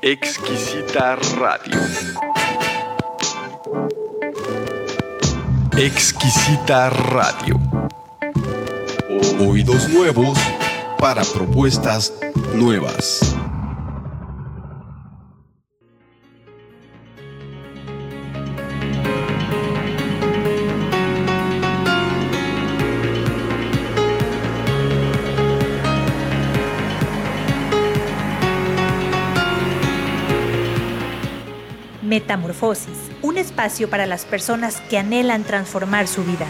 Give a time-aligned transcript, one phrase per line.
[0.00, 1.80] Exquisita Radio.
[5.76, 7.60] Exquisita Radio.
[9.40, 10.38] Oídos nuevos
[10.98, 12.12] para propuestas
[12.54, 13.37] nuevas.
[32.18, 36.46] Metamorfosis, un espacio para las personas que anhelan transformar su vida.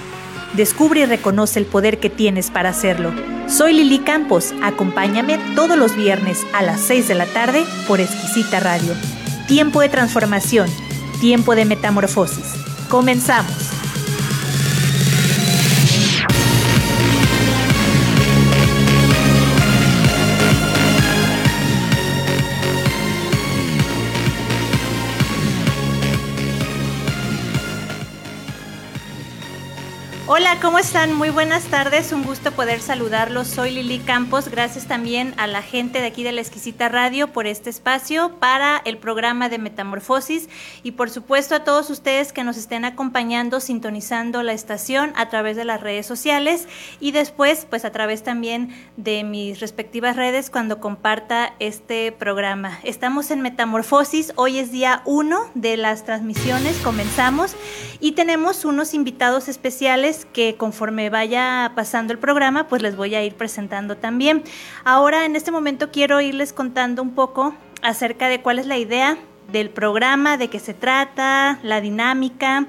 [0.54, 3.12] Descubre y reconoce el poder que tienes para hacerlo.
[3.48, 8.60] Soy Lili Campos, acompáñame todos los viernes a las 6 de la tarde por Exquisita
[8.60, 8.94] Radio.
[9.46, 10.70] Tiempo de transformación,
[11.20, 12.54] tiempo de metamorfosis.
[12.88, 13.77] Comenzamos.
[30.50, 31.12] Hola, ¿cómo están?
[31.12, 33.48] Muy buenas tardes, un gusto poder saludarlos.
[33.48, 37.46] Soy Lili Campos, gracias también a la gente de aquí de la Exquisita Radio por
[37.46, 40.48] este espacio para el programa de Metamorfosis
[40.82, 45.54] y por supuesto a todos ustedes que nos estén acompañando, sintonizando la estación a través
[45.54, 46.66] de las redes sociales
[46.98, 52.80] y después pues a través también de mis respectivas redes cuando comparta este programa.
[52.84, 57.54] Estamos en Metamorfosis, hoy es día uno de las transmisiones, comenzamos
[58.00, 63.24] y tenemos unos invitados especiales que conforme vaya pasando el programa, pues les voy a
[63.24, 64.42] ir presentando también.
[64.84, 69.18] Ahora, en este momento, quiero irles contando un poco acerca de cuál es la idea
[69.50, 72.66] del programa, de qué se trata, la dinámica,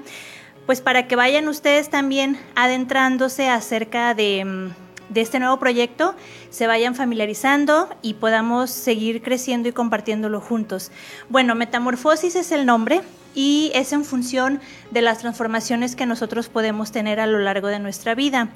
[0.66, 6.14] pues para que vayan ustedes también adentrándose acerca de, mm, de este nuevo proyecto,
[6.50, 10.90] se vayan familiarizando y podamos seguir creciendo y compartiéndolo juntos.
[11.28, 13.02] Bueno, Metamorfosis es el nombre,
[13.34, 17.78] y es en función de las transformaciones que nosotros podemos tener a lo largo de
[17.78, 18.48] nuestra vida.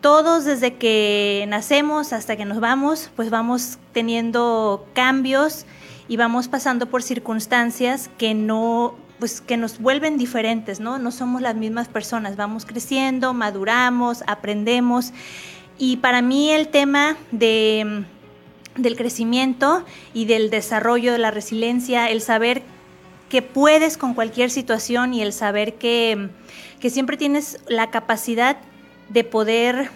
[0.00, 5.66] Todos desde que nacemos hasta que nos vamos, pues vamos teniendo cambios
[6.08, 11.00] y vamos pasando por circunstancias que no pues que nos vuelven diferentes, ¿no?
[11.00, 15.12] No somos las mismas personas, vamos creciendo, maduramos, aprendemos
[15.76, 18.04] y para mí el tema de
[18.76, 19.84] del crecimiento
[20.14, 22.62] y del desarrollo de la resiliencia, el saber
[23.28, 26.28] que puedes con cualquier situación y el saber que,
[26.88, 28.56] siempre tienes la capacidad
[29.08, 29.90] de poder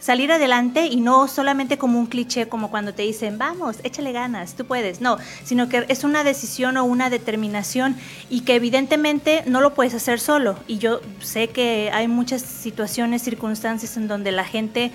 [0.00, 4.54] salir adelante y no solamente como un cliché como cuando te dicen, vamos, échale ganas,
[4.54, 7.96] tú puedes, no, sino que es una decisión o una determinación
[8.30, 10.56] y que evidentemente no lo puedes hacer solo.
[10.68, 14.92] Y yo sé que hay muchas situaciones, circunstancias en donde la gente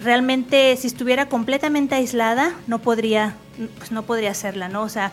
[0.00, 3.34] realmente si estuviera completamente aislada no podría,
[3.78, 4.82] pues no podría hacerla, ¿no?
[4.82, 5.12] O sea,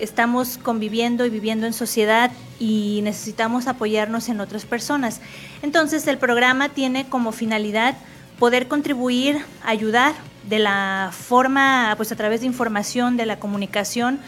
[0.00, 5.20] estamos conviviendo y viviendo en sociedad y necesitamos apoyarnos en otras personas.
[5.62, 7.96] Entonces el programa tiene como finalidad
[8.38, 10.14] poder contribuir, ayudar
[10.48, 14.20] de la forma, pues a través de información, de la comunicación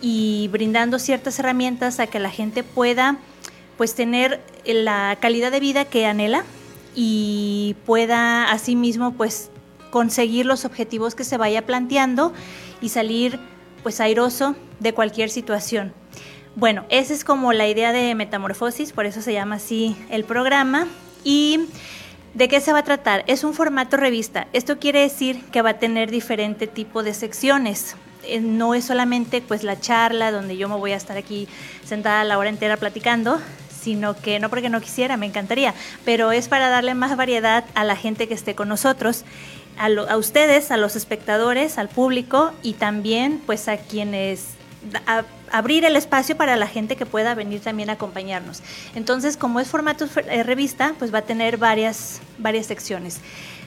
[0.00, 3.18] y brindando ciertas herramientas a que la gente pueda
[3.76, 6.44] pues tener la calidad de vida que anhela
[6.94, 9.50] y pueda asimismo pues
[9.90, 12.32] conseguir los objetivos que se vaya planteando
[12.80, 13.38] y salir
[13.82, 15.92] pues airoso de cualquier situación.
[16.54, 20.86] Bueno, esa es como la idea de Metamorfosis, por eso se llama así el programa.
[21.24, 21.60] ¿Y
[22.34, 23.24] de qué se va a tratar?
[23.26, 24.48] Es un formato revista.
[24.52, 27.96] Esto quiere decir que va a tener diferente tipo de secciones.
[28.24, 31.48] Eh, no es solamente pues la charla donde yo me voy a estar aquí
[31.84, 36.48] sentada la hora entera platicando, sino que no porque no quisiera, me encantaría, pero es
[36.48, 39.24] para darle más variedad a la gente que esté con nosotros
[39.78, 44.48] a, ustedes, a los espectadores, al público y también pues a quienes
[45.50, 48.62] abrir el espacio para la gente que pueda venir también a acompañarnos.
[48.94, 53.20] Entonces, como es formato eh, revista, pues va a tener varias, varias secciones.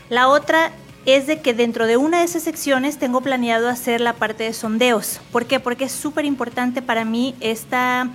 [0.09, 0.71] La otra
[1.05, 4.53] es de que dentro de una de esas secciones tengo planeado hacer la parte de
[4.53, 5.21] sondeos.
[5.31, 5.59] ¿Por qué?
[5.59, 8.09] Porque es súper importante para mí esta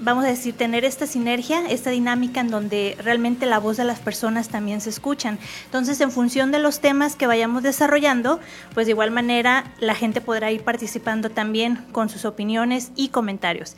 [0.00, 4.00] vamos a decir, tener esta sinergia, esta dinámica en donde realmente la voz de las
[4.00, 5.38] personas también se escuchan.
[5.66, 8.40] Entonces, en función de los temas que vayamos desarrollando,
[8.74, 13.76] pues de igual manera la gente podrá ir participando también con sus opiniones y comentarios.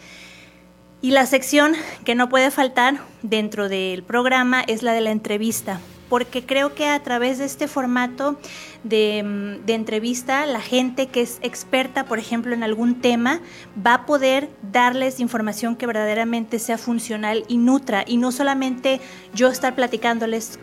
[1.01, 1.75] Y la sección
[2.05, 5.81] que no puede faltar dentro del programa es la de la entrevista
[6.13, 11.39] porque creo que a través de este formato mm, de, entrevista, la gente que es
[11.41, 13.41] experta, por ejemplo, en algún tema,
[13.75, 19.01] va a poder darles información que verdaderamente sea funcional y nutra, y no solamente
[19.33, 20.59] yo estar platicándoles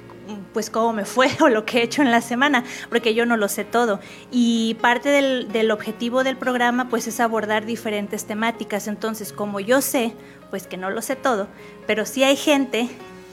[0.53, 3.35] pues cómo me fue o lo que he hecho en la semana, porque yo no
[3.35, 3.99] lo sé todo.
[4.29, 8.87] Y parte del, del objetivo del programa pues es abordar diferentes temáticas.
[8.87, 10.13] Entonces, como yo sé,
[10.51, 11.47] pues que no lo sé todo,
[11.87, 12.87] pero sí hay gente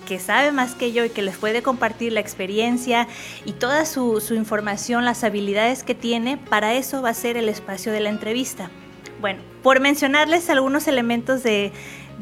[0.07, 3.07] que sabe más que yo y que les puede compartir la experiencia
[3.45, 7.93] y toda su, información, las habilidades que tiene, para eso va a ser el espacio
[7.93, 8.71] de la entrevista.
[9.21, 11.73] Bueno, por mencionarles algunos elementos de,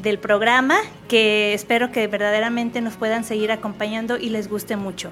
[0.01, 0.77] del programa
[1.07, 5.11] que espero que verdaderamente nos puedan seguir acompañando y les guste mucho.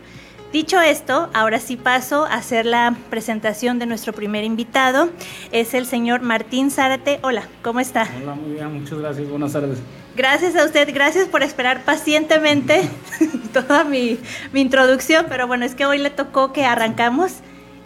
[0.53, 5.09] Dicho esto, ahora sí paso a hacer la presentación de nuestro primer invitado.
[5.51, 7.17] Es el señor Martín Zárate.
[7.23, 8.07] Hola, ¿cómo está?
[8.21, 9.27] Hola, muy bien, muchas gracias.
[9.27, 9.79] Buenas tardes.
[10.15, 12.87] Gracias a usted, gracias por esperar pacientemente
[13.53, 14.19] toda mi,
[14.53, 17.37] mi, introducción, pero bueno, es que hoy le tocó que arrancamos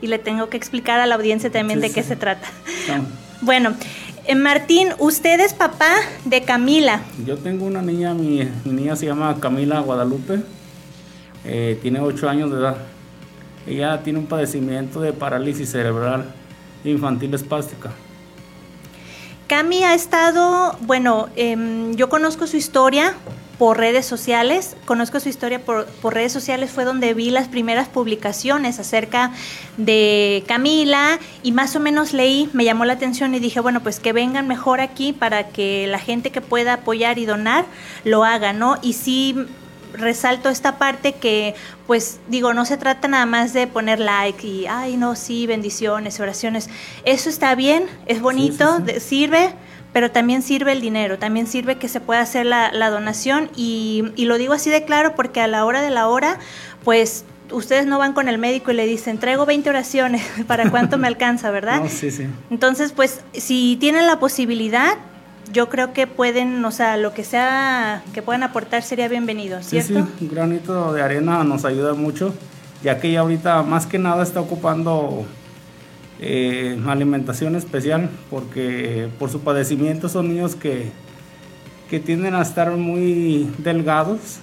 [0.01, 2.09] y le tengo que explicar a la audiencia también sí, de qué sí.
[2.09, 2.49] se trata.
[2.89, 3.05] No.
[3.39, 3.75] Bueno,
[4.25, 5.93] eh, Martín, usted es papá
[6.25, 6.99] de Camila.
[7.25, 10.41] Yo tengo una niña, mi, mi niña se llama Camila Guadalupe,
[11.47, 12.77] eh, tiene 8 años de edad.
[13.65, 16.25] Ella tiene un padecimiento de parálisis cerebral
[16.83, 17.91] infantil espástica.
[19.47, 23.15] Cami ha estado, bueno, eh, yo conozco su historia
[23.57, 28.79] por redes sociales, conozco su historia por, redes sociales, fue donde vi las primeras publicaciones
[28.79, 29.31] acerca
[29.77, 33.99] de Camila y más o menos leí, me llamó la atención y dije, bueno, pues
[33.99, 37.65] que vengan mejor aquí para que la gente que pueda apoyar y donar
[38.03, 38.75] lo haga, ¿no?
[38.81, 39.35] Y sí
[39.97, 41.55] resalto esta parte que,
[41.85, 46.19] pues digo, no se trata nada más de poner like y, ay, no, sí, bendiciones,
[46.19, 46.69] oraciones.
[47.03, 48.99] Eso está bien, es bonito, sí, sí, sí.
[48.99, 49.53] sirve,
[49.93, 54.05] pero también sirve el dinero, también sirve que se pueda hacer la, la donación y,
[54.15, 56.39] y, lo digo así de claro porque a la hora de la hora,
[56.83, 60.97] pues ustedes no van con el médico y le dicen, traigo 20 oraciones, ¿para cuánto
[60.97, 61.81] me alcanza, verdad?
[61.81, 62.27] No, sí, sí.
[62.49, 64.97] Entonces, pues si tienen la posibilidad,
[65.51, 69.93] yo creo que pueden, o sea, lo que sea que puedan aportar sería bienvenido, ¿cierto?
[69.93, 72.33] Sí, sí, un granito de arena nos ayuda mucho,
[72.83, 75.25] ya que ella ahorita más que nada está ocupando
[76.19, 80.91] eh, alimentación especial, porque por su padecimiento son niños que,
[81.89, 84.39] que tienden a estar muy delgados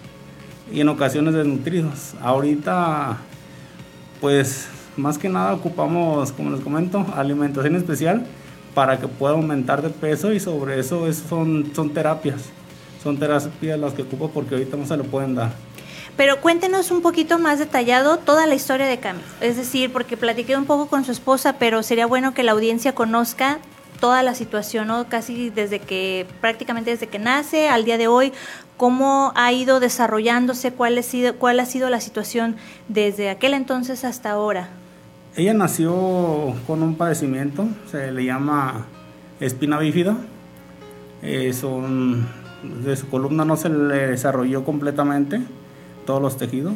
[0.72, 2.14] y en ocasiones desnutridos.
[2.20, 3.18] Ahorita,
[4.20, 8.26] pues más que nada ocupamos, como les comento, alimentación especial
[8.74, 12.42] para que pueda aumentar de peso y sobre eso es, son, son terapias.
[13.02, 15.52] Son terapias las que ocupo porque ahorita no se lo pueden dar.
[16.16, 19.20] Pero cuéntenos un poquito más detallado toda la historia de Cami.
[19.40, 22.94] Es decir, porque platiqué un poco con su esposa, pero sería bueno que la audiencia
[22.94, 23.58] conozca
[23.98, 25.08] toda la situación, ¿no?
[25.08, 28.32] Casi desde que, prácticamente desde que nace al día de hoy,
[28.76, 32.56] cómo ha ido desarrollándose, cuál ha cuál ha sido la situación
[32.88, 34.68] desde aquel entonces hasta ahora.
[35.36, 38.86] Ella nació con un padecimiento, se le llama
[39.40, 40.16] espina bífida.
[41.22, 41.52] Eh,
[42.84, 45.40] de su columna no se le desarrolló completamente
[46.06, 46.74] todos los tejidos.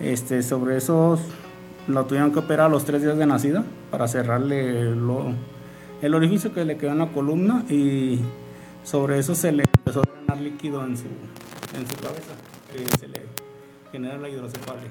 [0.00, 1.18] Este, sobre eso
[1.86, 4.92] lo tuvieron que operar a los tres días de nacida para cerrarle
[6.02, 8.20] el orificio que le quedó en la columna y
[8.84, 11.04] sobre eso se le empezó a drenar líquido en su,
[11.76, 12.32] en su cabeza,
[12.72, 13.22] que se le
[13.92, 14.88] genera la hidrocefalia.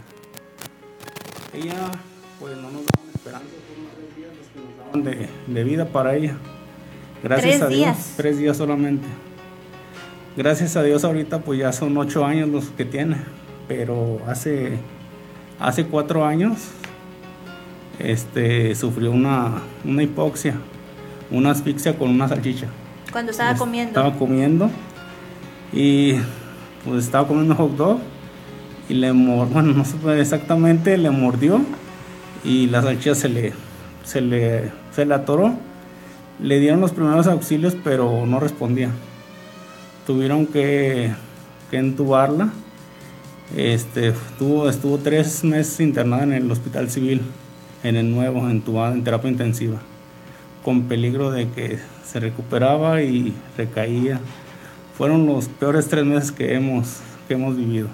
[1.54, 1.92] Ella
[2.40, 5.04] pues no nos daban esperanza, fueron tres días los que nos daban
[5.48, 6.36] de, de vida para ella.
[7.24, 8.14] Gracias ¿Tres a Dios, días?
[8.18, 9.08] tres días solamente.
[10.38, 13.16] Gracias a Dios ahorita pues ya son ocho años los que tiene,
[13.68, 14.78] pero hace,
[15.60, 16.58] hace cuatro años
[18.00, 20.56] este, sufrió una, una hipoxia,
[21.32, 22.68] una asfixia con una salchicha.
[23.12, 23.90] Cuando estaba comiendo.
[23.92, 24.70] Estaba comiendo
[25.72, 26.16] y
[26.84, 28.00] pues estaba comiendo hot dog
[28.90, 31.62] y le mordió, bueno, no sé exactamente, le mordió
[32.46, 33.54] y la salchicha se le,
[34.04, 35.56] se le, se le atoró.
[36.40, 38.90] Le dieron los primeros auxilios, pero no respondía.
[40.06, 41.12] Tuvieron que,
[41.72, 42.50] que entubarla.
[43.56, 47.22] Este, estuvo, estuvo tres meses internada en el hospital civil,
[47.84, 49.78] en el nuevo, entubada en terapia intensiva,
[50.64, 54.20] con peligro de que se recuperaba y recaía.
[54.98, 57.88] Fueron los peores tres meses que hemos, que hemos vivido.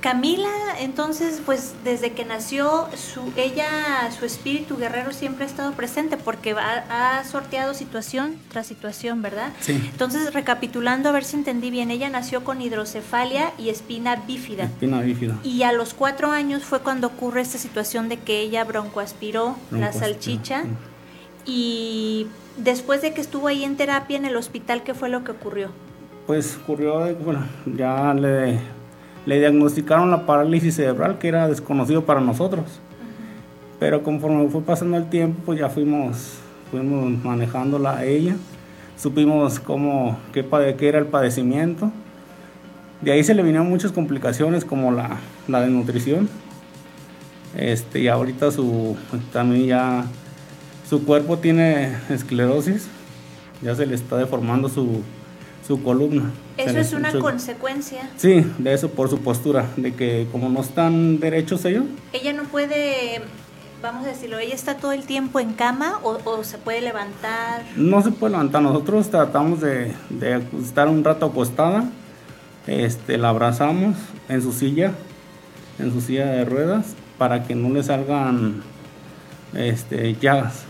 [0.00, 0.48] Camila,
[0.80, 6.52] entonces, pues desde que nació, su, ella, su espíritu guerrero siempre ha estado presente porque
[6.52, 9.52] ha, ha, sorteado situación tras situación, ¿verdad?
[9.60, 9.72] Sí.
[9.72, 14.64] Entonces, recapitulando, a ver si entendí bien, ella nació con hidrocefalia y espina bífida.
[14.64, 15.38] Espina bífida.
[15.42, 19.80] Y a los cuatro años fue cuando ocurre esta situación de que ella broncoaspiró, broncoaspiró.
[19.80, 20.64] la salchicha.
[21.46, 22.26] Y
[22.56, 25.70] después de que estuvo ahí en terapia en el hospital, ¿qué fue lo que ocurrió?
[26.26, 28.60] Pues ocurrió, bueno, ya le
[29.26, 32.64] le diagnosticaron la parálisis cerebral que era desconocido para nosotros.
[33.78, 36.38] Pero conforme fue pasando el tiempo, pues ya fuimos,
[36.70, 38.36] fuimos manejándola a ella,
[38.96, 40.44] supimos cómo, qué,
[40.78, 41.90] qué era el padecimiento.
[43.00, 46.28] De ahí se le vinieron muchas complicaciones como la, la desnutrición.
[47.56, 48.96] Este, y ahorita su
[49.32, 50.04] también ya
[50.88, 52.88] su cuerpo tiene esclerosis,
[53.62, 55.02] ya se le está deformando su,
[55.66, 56.30] su columna.
[56.56, 58.10] ¿Eso es una consecuencia?
[58.16, 61.84] Sí, de eso por su postura, de que como no están derechos ellos.
[62.12, 63.22] Ella no puede,
[63.82, 67.62] vamos a decirlo, ella está todo el tiempo en cama o, se puede levantar.
[67.76, 71.88] No se puede levantar, nosotros tratamos de, de estar un rato acostada,
[72.66, 73.96] este, la abrazamos
[74.28, 74.92] en su silla,
[75.78, 78.62] en su silla de ruedas, para que no le salgan
[79.54, 80.64] este, llagas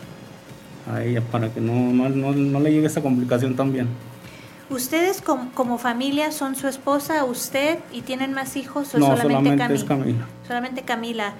[0.93, 3.89] a ella, para que no, no, no, le llegue esa complicación también.
[4.71, 9.87] ¿Ustedes como, familia son su esposa, usted y tienen más hijos o no, solamente, Camila?
[9.87, 10.27] Camila?
[10.47, 11.35] Solamente Camila.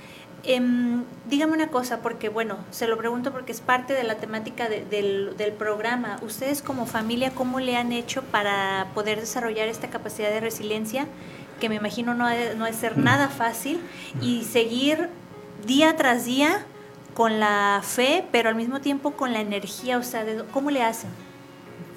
[0.47, 4.69] Em, dígame una cosa, porque bueno, se lo pregunto porque es parte de la temática
[4.69, 6.19] del, del, programa.
[6.21, 11.07] ¿Ustedes como familia cómo le han hecho para poder desarrollar esta capacidad de resiliencia?
[11.61, 12.27] Que me imagino no
[12.57, 13.81] no es ser nada fácil
[14.21, 15.09] y seguir
[15.67, 16.67] día tras día
[17.15, 21.11] con la fe, pero al mismo tiempo con la energía, o sea, ¿cómo le hacen?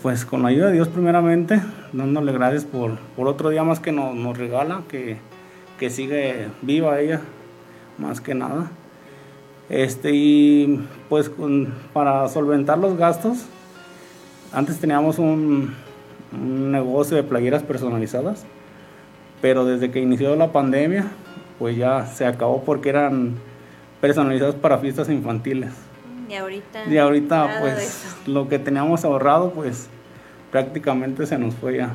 [0.02, 1.60] Pues con la ayuda de Dios primeramente,
[1.92, 5.18] dándole gracias por, por otro día más que nos, nos regala, que,
[5.80, 7.22] que, sigue viva ella,
[7.98, 8.70] más que nada.
[9.70, 11.32] Este, y pues
[11.94, 13.48] para solventar los gastos,
[14.54, 15.74] antes teníamos un,
[16.32, 18.46] un negocio de playeras personalizadas,
[19.42, 21.08] pero desde que inició la pandemia,
[21.58, 23.34] pues ya se acabó porque eran
[24.00, 25.87] personalizados para fiestas infantiles.
[26.30, 26.86] Y ahorita.
[26.86, 29.88] Y ahorita, pues, lo que teníamos ahorrado, pues,
[30.52, 31.94] prácticamente se nos fue ya.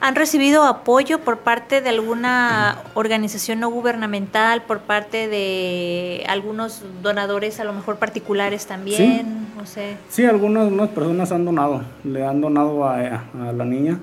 [0.00, 7.58] ¿Han recibido apoyo por parte de alguna organización no gubernamental, por parte de algunos donadores,
[7.58, 9.48] a lo mejor particulares también?
[9.58, 9.96] Sí, sé.
[10.08, 13.98] sí algunas, personas han donado, le han donado a, a, la niña.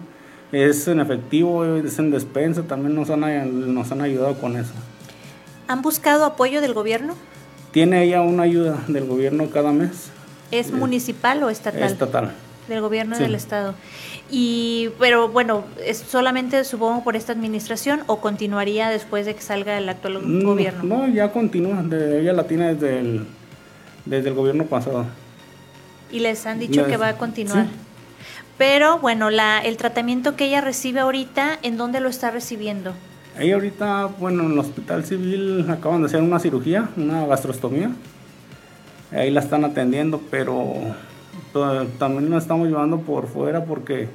[0.51, 4.73] Es en efectivo, es en despensa, también nos han, nos han ayudado con eso.
[5.69, 7.15] ¿Han buscado apoyo del gobierno?
[7.75, 10.09] Tiene ella una ayuda del gobierno cada mes.
[10.49, 11.83] ¿Es municipal o estatal?
[11.83, 12.31] Estatal.
[12.69, 13.75] Del gobierno del estado.
[14.31, 19.77] Y, pero bueno, ¿es solamente supongo por esta administración o continuaría después de que salga
[19.77, 20.83] el actual gobierno?
[20.85, 21.83] No, ya continúa.
[21.91, 23.27] ella la tiene desde el,
[24.05, 25.05] desde el gobierno pasado.
[26.09, 27.65] Y les han dicho que va a continuar.
[28.57, 32.93] Pero bueno, la, el tratamiento que ella recibe ahorita, ¿en dónde lo está recibiendo?
[33.37, 37.91] Ahí ahorita, bueno, en el hospital civil acaban de hacer una cirugía, una gastrostomía.
[39.11, 40.73] Ahí la están atendiendo, pero
[41.99, 44.07] también nos estamos llevando por fuera porque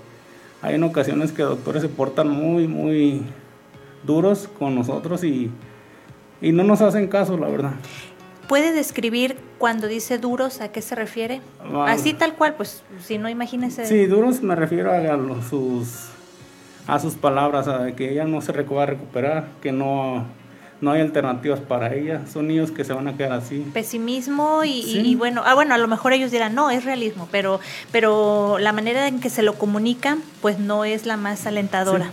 [0.62, 3.22] hay en ocasiones que doctores se portan muy, muy
[4.04, 5.50] duros con nosotros y,
[6.40, 7.72] y no nos hacen caso, la verdad.
[8.48, 11.40] ¿Puede describir cuando dice duros a qué se refiere?
[11.86, 13.86] Así tal cual, pues si no imagínese.
[13.86, 16.08] Sí, duros me refiero a, a sus
[16.86, 20.26] a sus palabras, a que ella no se va a recuperar, que no,
[20.80, 23.66] no hay alternativas para ella, son niños que se van a quedar así.
[23.72, 27.60] Pesimismo y, bueno, ah, bueno, a lo mejor ellos dirán, no, es realismo, pero,
[27.92, 32.10] pero la manera en que se lo comunican, pues no es la más alentadora.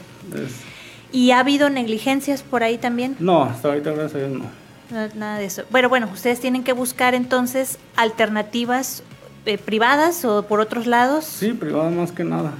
[1.12, 3.16] ¿Y ha habido negligencias por ahí también?
[3.20, 4.68] No, hasta ahorita gracias a Dios no.
[5.16, 5.64] Nada de eso.
[5.72, 9.04] Pero bueno, ustedes tienen que buscar entonces alternativas
[9.46, 11.26] eh, privadas o por otros lados.
[11.26, 12.54] Sí, privadas más que nada.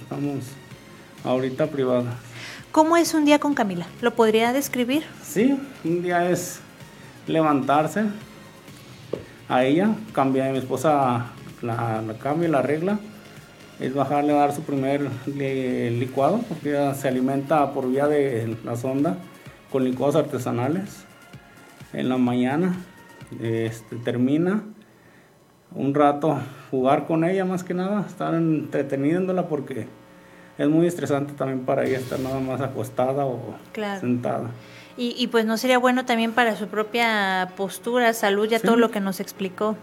[0.00, 0.44] Estamos
[1.24, 2.14] ahorita privada.
[2.72, 3.86] ¿Cómo es un día con Camila?
[4.02, 5.04] ¿Lo podría describir?
[5.22, 6.60] Sí, un día es
[7.26, 8.04] levantarse
[9.48, 11.26] a ella, cambiar a mi esposa
[11.62, 12.98] la, la cambia, la regla,
[13.80, 18.76] es bajarle a dar su primer licuado, porque ella se alimenta por vía de la
[18.76, 19.16] sonda
[19.70, 21.04] con licuados artesanales.
[21.92, 22.76] En la mañana
[23.40, 24.62] este, termina
[25.74, 26.38] un rato
[26.70, 29.86] jugar con ella más que nada, estar entreteniéndola porque
[30.58, 33.54] es muy estresante también para ella estar nada más acostada o
[34.00, 34.50] sentada.
[34.96, 38.90] Y, y, pues no sería bueno también para su propia postura, salud, ya todo lo
[38.90, 39.76] que nos explicó.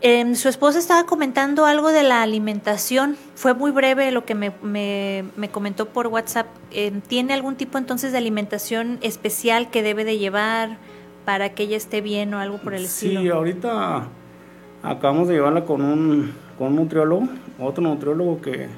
[0.00, 3.16] Eh, su esposa estaba comentando algo de la alimentación.
[3.34, 6.46] Fue muy breve lo que me, me, me comentó por WhatsApp.
[6.70, 10.78] Em, ¿Tiene algún tipo entonces de alimentación especial que debe de llevar
[11.24, 13.20] para que ella esté bien o algo por el estilo?
[13.20, 14.06] Sí, ahorita
[14.82, 18.68] acabamos de llevarla con un, con un nutriólogo, otro nutriólogo que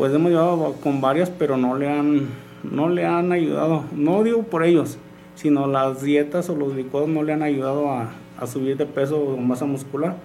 [0.00, 2.28] pues hemos llevado con varias, pero no le han,
[2.62, 4.96] no le han ayudado, no digo por ellos,
[5.34, 9.36] sino las dietas o los licuados no le han ayudado a, subir de peso o
[9.36, 10.16] masa muscular.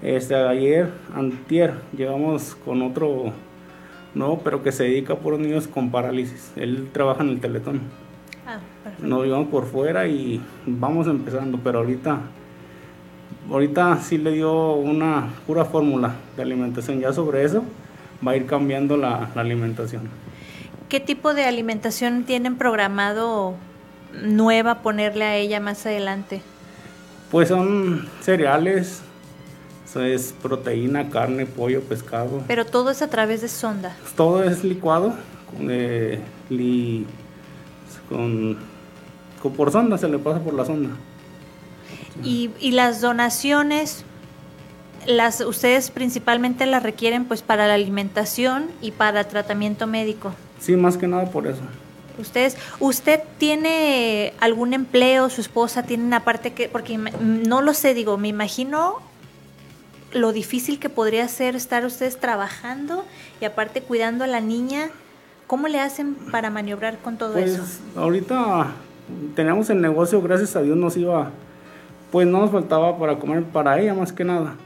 [0.00, 3.32] Este, ayer, antier, llegamos con otro
[4.14, 6.52] nuevo, pero que se dedica por niños con parálisis.
[6.54, 7.80] Él trabaja en el Teletón.
[8.46, 8.60] Ah,
[9.00, 12.20] Nos llevamos por fuera y vamos empezando, pero ahorita,
[13.50, 17.00] ahorita sí le dio una pura fórmula de alimentación.
[17.00, 17.64] Ya sobre eso,
[18.26, 20.08] va a ir cambiando la, alimentación.
[20.88, 23.54] ¿Qué tipo de alimentación tienen programado
[24.22, 26.40] nueva ponerle a ella más adelante?
[27.30, 29.02] Pues son cereales,
[29.86, 32.42] eso es proteína, carne, pollo, pescado.
[32.48, 33.94] Pero todo es a través de sonda.
[34.16, 35.14] Todo es licuado
[35.50, 37.06] con, eh, li-
[38.08, 38.56] con-
[39.42, 40.90] con- por sonda, se le pasa por la sonda.
[42.24, 44.04] Y, y las donaciones,
[45.08, 50.34] las ustedes principalmente las requieren pues para la alimentación y para tratamiento médico.
[50.60, 51.62] Sí, más que nada por eso.
[52.18, 55.30] Ustedes, ¿usted tiene algún empleo?
[55.30, 58.96] ¿Su esposa tiene una parte que, porque no lo sé, digo, me imagino
[60.12, 63.04] lo difícil que podría ser estar ustedes trabajando
[63.40, 64.90] y aparte cuidando a la niña.
[65.46, 67.64] ¿Cómo le hacen para maniobrar con todo Pues eso?
[67.96, 68.66] ahorita
[69.34, 71.30] teníamos el negocio, gracias a Dios nos iba,
[72.12, 74.56] pues no nos faltaba para comer para ella más que nada.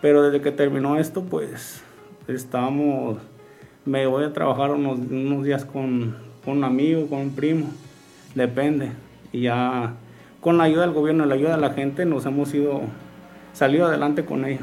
[0.00, 1.82] Pero desde que terminó esto, pues
[2.28, 3.18] estábamos,
[3.84, 7.70] me voy a trabajar unos, unos días con, con un amigo, con un primo,
[8.34, 8.92] depende.
[9.32, 9.94] Y ya
[10.40, 12.82] con la ayuda del gobierno la ayuda de la gente nos hemos ido,
[13.52, 14.60] salido adelante con ella.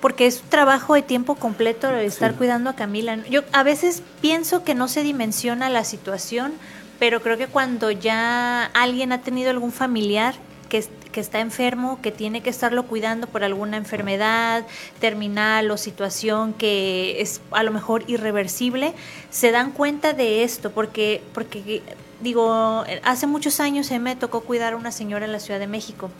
[0.00, 2.38] Porque es un trabajo de tiempo completo el estar Sí.
[2.38, 3.18] cuidando a Camila.
[3.30, 6.52] Yo a veces pienso que no se dimensiona la situación,
[6.98, 10.34] pero creo que cuando ya alguien ha tenido algún familiar
[10.68, 14.64] que, que está enfermo, que tiene que estarlo cuidando por alguna enfermedad
[15.00, 18.94] terminal o situación que es a lo mejor irreversible,
[19.30, 21.82] se dan cuenta de esto, porque, porque
[22.20, 25.66] digo, hace muchos años mí me tocó cuidar a una señora en la Ciudad de
[25.66, 26.10] México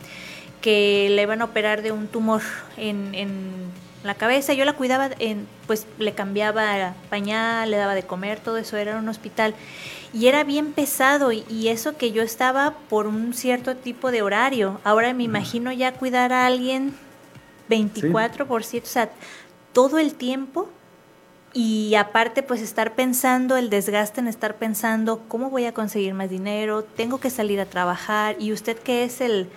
[0.61, 2.43] que le iban a operar de un tumor
[2.77, 3.71] en, en
[4.05, 4.53] la cabeza.
[4.53, 8.99] Yo la cuidaba, en, pues le cambiaba pañal, le daba de comer, todo eso era
[8.99, 9.55] un hospital.
[10.13, 14.23] Y era bien pesado y, y eso que yo estaba por un cierto tipo de
[14.23, 14.81] horario.
[14.85, 16.95] Ahora me imagino ya cuidar a alguien
[17.71, 19.11] 24 por 7, o sea,
[19.73, 20.69] todo el tiempo.
[21.53, 26.31] Y aparte, pues estar pensando, el desgaste en estar pensando, ¿cómo voy a conseguir más
[26.31, 26.85] dinero?
[26.85, 28.37] Tengo que salir a trabajar.
[28.39, 29.49] Y usted que es el,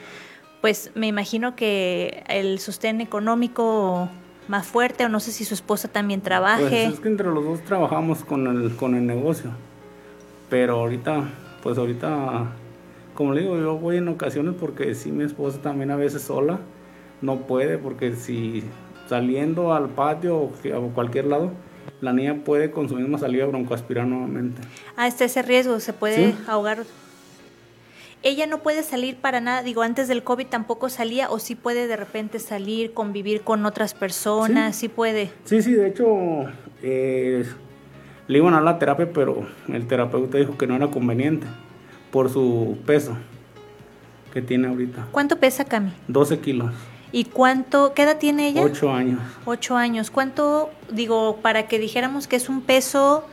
[0.61, 4.09] pues me imagino que el sostén económico
[4.47, 6.85] más fuerte, o no sé si su esposa también trabaje.
[6.85, 9.51] Pues es que entre los dos trabajamos con el, con el negocio.
[10.53, 11.23] Pero ahorita,
[11.63, 12.45] pues ahorita,
[13.15, 16.59] como le digo, yo voy en ocasiones porque si mi esposa también a veces sola
[17.23, 18.63] no puede, porque si
[19.09, 21.49] saliendo al patio o o cualquier lado,
[22.01, 24.61] la niña puede con su misma salida broncoaspirar nuevamente.
[24.95, 26.37] Ah, está ese riesgo, se puede Sí.
[26.45, 26.83] ahogar.
[28.21, 31.87] Ella no puede salir para nada, digo, antes del COVID tampoco salía, o sí puede
[31.87, 35.31] de repente salir, convivir con otras personas, sí, puede.
[35.45, 36.05] Sí, sí, de hecho,
[36.83, 37.43] eh,
[38.27, 41.47] le iban a la terapia, pero el terapeuta dijo que no era conveniente
[42.11, 43.17] por su peso
[44.33, 45.07] que tiene ahorita.
[45.11, 45.91] ¿Cuánto pesa Cami?
[46.07, 46.71] 12 kilos,
[47.11, 48.63] ¿Y cuánto, qué edad tiene ella?
[48.63, 49.19] 8 años.
[49.45, 50.09] Ocho años.
[50.09, 53.23] ¿Cuánto, digo, para que dijéramos que es un peso,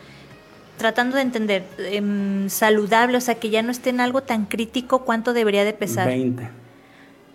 [0.77, 5.07] tratando de entender, em, saludable, o sea, que ya no esté en algo tan crítico,
[5.07, 6.09] ¿cuánto debería de pesar?
[6.09, 6.49] 20,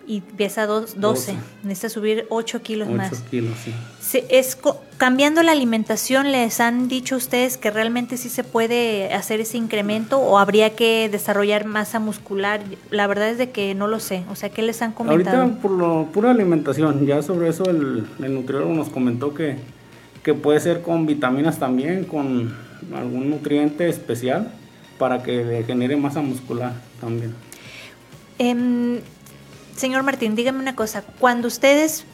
[0.06, 1.32] Y pesa dos, 12.
[1.32, 1.36] 12.
[1.64, 3.22] Necesita subir 8 kilos 8 más.
[3.22, 3.74] kilos, sí.
[4.00, 4.54] Se- es
[4.96, 10.18] cambiando la alimentación, ¿les han dicho ustedes que realmente sí se puede hacer ese incremento
[10.18, 12.62] o habría que desarrollar masa muscular?
[12.90, 14.24] La verdad es de que no lo sé.
[14.30, 15.42] O sea, ¿qué les han comentado?
[15.42, 19.56] Ahorita por lo pura alimentación, ya sobre eso el, el nutriólogo nos comentó que,
[20.22, 22.54] que puede ser con vitaminas también, con
[22.94, 24.52] algún nutriente especial
[24.98, 27.34] para que le genere masa muscular también.
[28.38, 29.00] Em,
[29.76, 31.02] señor Martín, dígame una cosa.
[31.18, 32.04] Cuando ustedes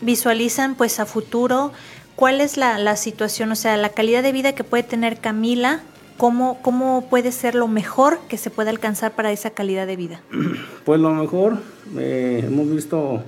[0.00, 1.72] visualizan pues a futuro,
[2.16, 3.50] ¿cuál es la, la situación?
[3.52, 5.80] O sea, la calidad de vida que puede tener Camila,
[6.16, 10.20] ¿cómo, ¿cómo puede ser lo mejor que se puede alcanzar para esa calidad de vida?
[10.84, 11.58] Pues lo mejor,
[11.96, 13.22] eh, hemos visto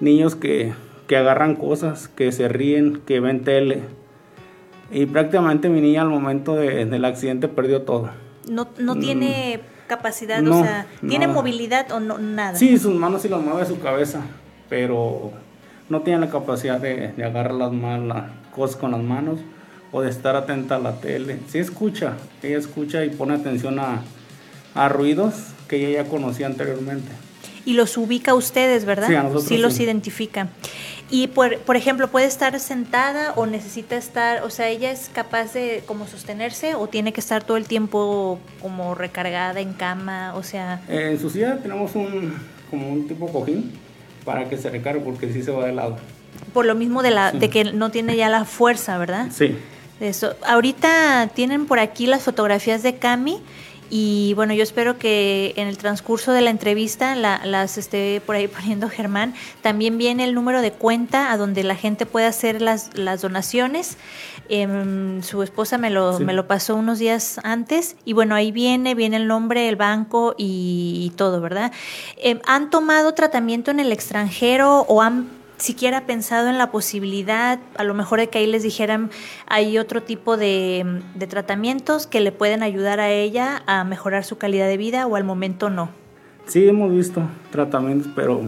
[0.00, 0.74] niños que,
[1.06, 3.82] que agarran cosas, que se ríen, que ven tele.
[4.92, 8.10] Y prácticamente mi niña al momento de- del accidente perdió todo.
[8.48, 10.48] No, no tiene capacidad, o Mm.
[10.50, 11.32] no, sea, ¿tiene nada.
[11.32, 12.56] movilidad o no, nada?
[12.58, 14.20] Sí, sus manos sí las mueve su cabeza,
[14.68, 15.32] pero
[15.88, 19.40] no tiene la capacidad de, de agarrar las, cosas con las manos
[19.92, 21.38] o de estar atenta a la tele.
[21.48, 24.02] Sí escucha, ella escucha y pone atención a,
[24.74, 25.34] a ruidos
[25.68, 27.08] que ella ya conocía anteriormente.
[27.64, 29.08] Y los ubica a ustedes, ¿verdad?
[29.08, 29.84] Sí, a nosotros Sí los sí.
[29.84, 30.48] identifica.
[31.10, 35.52] Y por, por ejemplo, ¿puede estar sentada o necesita estar, o sea, ella es capaz
[35.52, 40.34] de como sostenerse o tiene que estar todo el tiempo como recargada en cama?
[40.34, 42.34] O sea, Eh, en su silla tenemos un
[42.70, 43.72] como un tipo cojín
[44.24, 45.96] para que se recargue porque sí se va de lado.
[46.52, 49.28] por lo mismo de, la, de que no tiene ya la fuerza, ¿verdad?
[49.32, 49.56] Sí.
[50.00, 50.34] Eso.
[50.44, 53.40] Ahorita tienen por aquí las fotografías de Cami
[53.90, 58.48] Y bueno, yo espero que en el transcurso de la entrevista las esté por ahí
[58.48, 59.34] poniendo Germán.
[59.62, 63.96] También viene el número de cuenta a donde la gente puede hacer las, las donaciones.
[64.48, 68.94] Em, su esposa me lo, me lo pasó unos días antes y bueno, ahí viene,
[68.94, 71.72] viene el nombre, el banco y, todo, ¿verdad?
[72.16, 77.84] Em, ¿Han tomado tratamiento en el extranjero o han siquiera pensado en la posibilidad, a
[77.84, 79.10] lo mejor de que ahí les dijeran,
[79.46, 84.38] hay otro tipo de, de, tratamientos que le pueden ayudar a ella a mejorar su
[84.38, 85.90] calidad de vida o al momento no?
[86.46, 88.42] Sí, hemos visto tratamientos, pero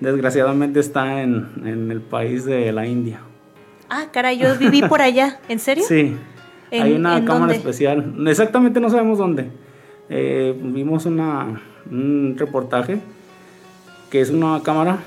[0.00, 3.20] desgraciadamente está en, en el país de la India.
[3.90, 5.84] Ah, caray, yo viví por allá, ¿en serio?
[5.86, 6.16] Sí,
[6.70, 9.50] hay una cámara especial, exactamente no sabemos dónde.
[10.10, 13.00] Eh, vimos una, un reportaje
[14.10, 14.98] que es una cámara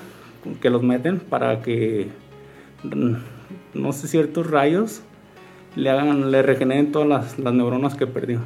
[0.61, 2.09] que los meten para que,
[2.83, 3.13] mm,
[3.73, 5.01] no sé, ciertos rayos
[5.75, 8.41] le hagan, le regeneren todas las, las neuronas que perdió.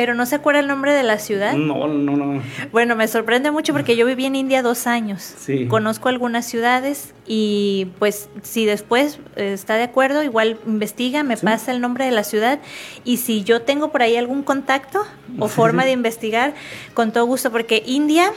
[0.00, 1.52] ¿Pero no se acuerda el nombre de la ciudad?
[1.52, 2.42] No, no, no.
[2.72, 5.20] Bueno, me sorprende mucho porque yo viví en India dos años.
[5.20, 5.66] Sí.
[5.66, 11.70] Conozco algunas ciudades y pues si después eh, está de acuerdo, igual investiga, me pasa
[11.70, 12.60] el nombre de la ciudad
[13.04, 15.04] y si yo tengo por ahí algún contacto
[15.38, 16.54] o forma de investigar,
[16.94, 18.32] con todo gusto, porque India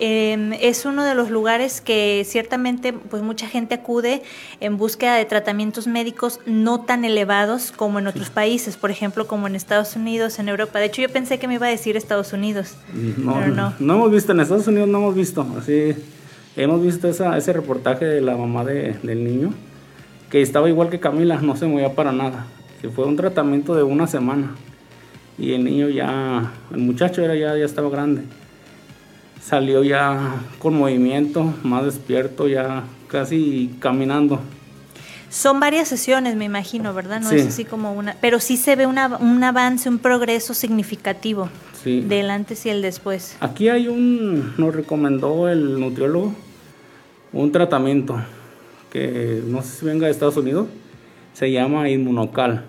[0.00, 4.22] Em, es uno de los lugares que ciertamente pues mucha gente acude
[4.60, 9.48] en búsqueda de tratamientos médicos no tan elevados como en otros países, por ejemplo como
[9.48, 10.78] en Estados Unidos, en Europa.
[10.78, 13.74] De hecho yo pensé que me iba a decir Estados Unidos, no, pero no.
[13.80, 15.94] No hemos visto en Estados Unidos, no hemos visto, así
[16.54, 19.52] hemos visto esa, ese reportaje de la mamá de, del niño
[20.30, 22.46] que estaba igual que Camila, no se movía para nada,
[22.80, 24.54] que fue un tratamiento de una semana
[25.38, 28.22] y el niño ya, el muchacho era ya, ya estaba grande
[29.48, 34.40] salió ya con movimiento, más despierto, ya casi caminando.
[35.30, 37.20] Son varias sesiones, me imagino, ¿verdad?
[37.20, 41.48] No es así como una, pero sí se ve un avance, un progreso significativo
[41.82, 42.02] sí.
[42.02, 43.36] del antes y el después.
[43.40, 46.34] Aquí hay un, nos recomendó el nutriólogo,
[47.32, 48.20] un tratamiento
[48.92, 50.66] que no sé si venga de Estados Unidos,
[51.32, 52.64] se llama inmunocal.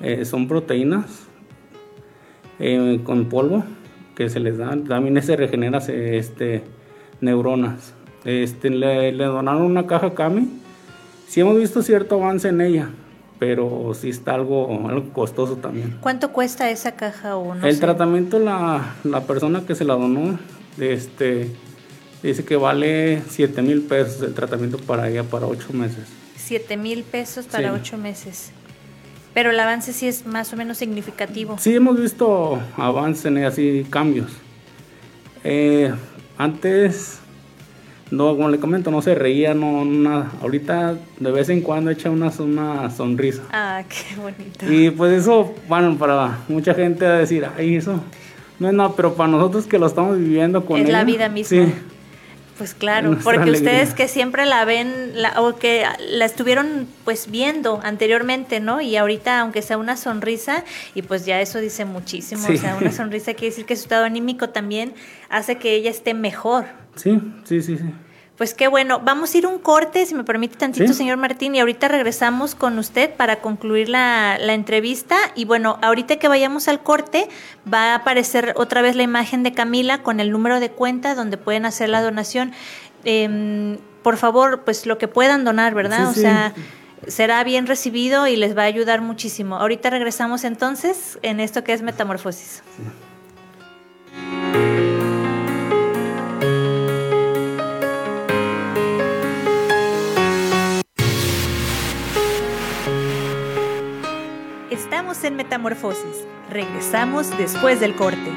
[0.00, 1.04] Eh, son proteínas
[2.58, 3.64] eh, con polvo
[4.14, 6.62] que se les da, también se regenera este,
[7.20, 7.94] neuronas.
[8.24, 10.48] Este, le, donaron una caja Cami.
[11.28, 12.88] Sí hemos visto cierto avance en ella,
[13.38, 15.98] pero sí está algo, algo costoso también.
[16.00, 20.38] ¿Cuánto cuesta esa caja o El tratamiento, la, la, persona que se la donó,
[20.78, 21.50] este,
[22.22, 26.06] dice que vale 7 mil pesos el tratamiento para ella para 8 meses.
[26.36, 28.52] 7 mil pesos para 8 meses.
[29.34, 31.56] Pero el avance sí es más o menos significativo.
[31.58, 34.30] Sí, hemos visto avances, así cambios.
[35.42, 35.92] Eh,
[36.38, 37.18] antes,
[38.12, 40.30] no, como le comento, no se reía, no nada.
[40.40, 43.42] Ahorita de vez en cuando echa una, una sonrisa.
[43.52, 44.72] Ah, qué bonito.
[44.72, 48.00] Y pues eso, bueno, para mucha gente a decir, ay, eso
[48.58, 51.66] no es nada, pero para nosotros que lo estamos viviendo con Es la vida misma.
[51.66, 51.74] Sí,
[52.56, 58.60] pues claro, porque ustedes que siempre la ven o que la estuvieron pues viendo anteriormente,
[58.60, 58.80] ¿no?
[58.80, 60.64] Y ahorita aunque sea una sonrisa
[60.94, 64.04] y pues ya eso dice muchísimo, o sea, una sonrisa quiere decir que su estado
[64.04, 64.94] anímico también
[65.28, 66.66] hace que ella esté mejor.
[66.96, 67.84] Sí, sí, sí, sí.
[68.36, 69.00] Pues qué bueno.
[69.00, 72.78] Vamos a ir un corte, si me permite tantito, señor Martín, y ahorita regresamos con
[72.78, 75.16] usted para concluir la, entrevista.
[75.36, 77.28] Y bueno, ahorita que vayamos al corte,
[77.72, 81.36] va a aparecer otra vez la imagen de Camila con el número de cuenta donde
[81.36, 82.52] pueden hacer la donación.
[83.04, 86.08] Em, por favor, pues lo que puedan donar, ¿verdad?
[86.08, 86.54] o sea,
[87.06, 89.56] será bien recibido y les va a ayudar muchísimo.
[89.56, 92.62] Ahorita regresamos entonces en esto que es Metamorfosis.
[105.22, 106.26] En Metamorfosis.
[106.50, 108.30] Regresamos después del corte.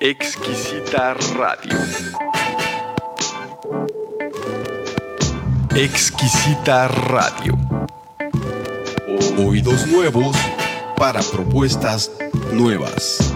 [0.00, 1.78] Exquisita Radio.
[5.76, 7.56] Exquisita Radio.
[9.38, 10.36] Oídos nuevos
[10.96, 12.10] para propuestas
[12.52, 13.35] nuevas.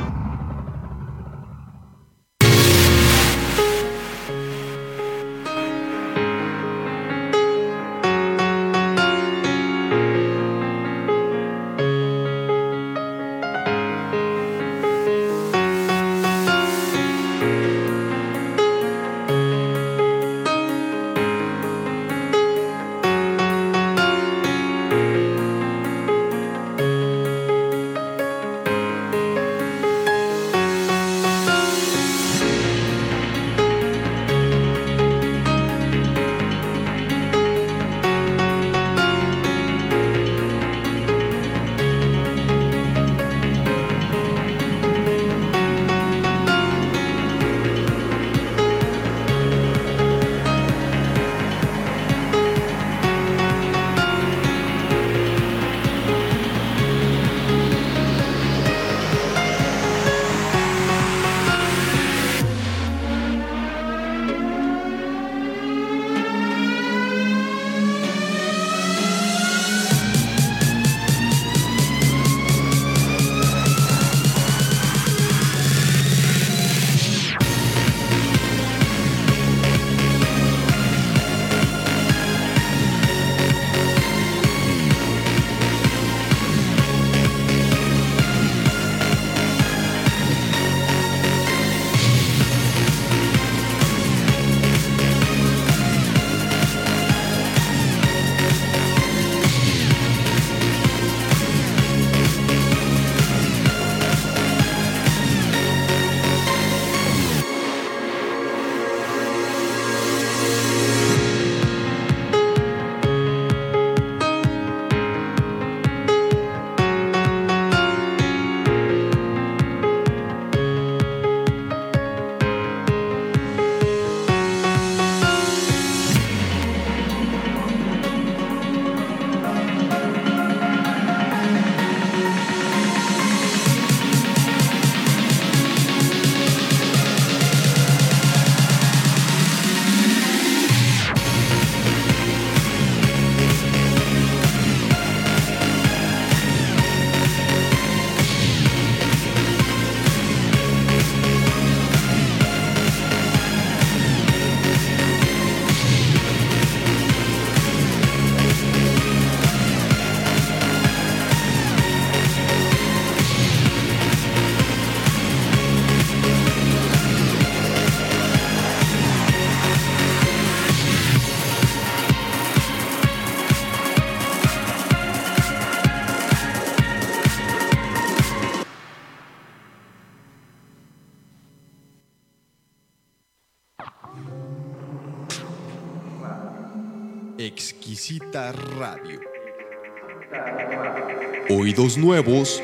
[191.80, 192.62] Nuevos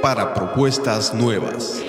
[0.00, 1.82] para propuestas nuevas.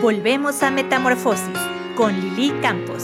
[0.00, 1.58] Volvemos a Metamorfosis
[1.94, 3.02] con Lili Campos.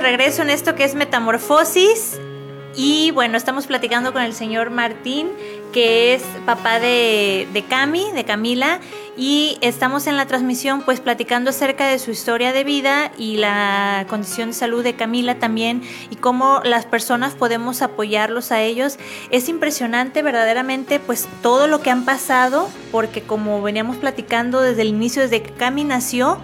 [0.00, 2.18] Regreso en esto que es Metamorfosis.
[2.74, 5.30] Y bueno, estamos platicando con el señor Martín,
[5.72, 8.80] que es papá de, de Cami, de Camila,
[9.16, 14.04] y estamos en la transmisión pues platicando acerca de su historia de vida y la
[14.10, 18.98] condición de salud de Camila también y cómo las personas podemos apoyarlos a ellos.
[19.30, 24.88] Es impresionante verdaderamente pues todo lo que han pasado porque como veníamos platicando desde el
[24.88, 26.38] inicio, desde que Cami nació,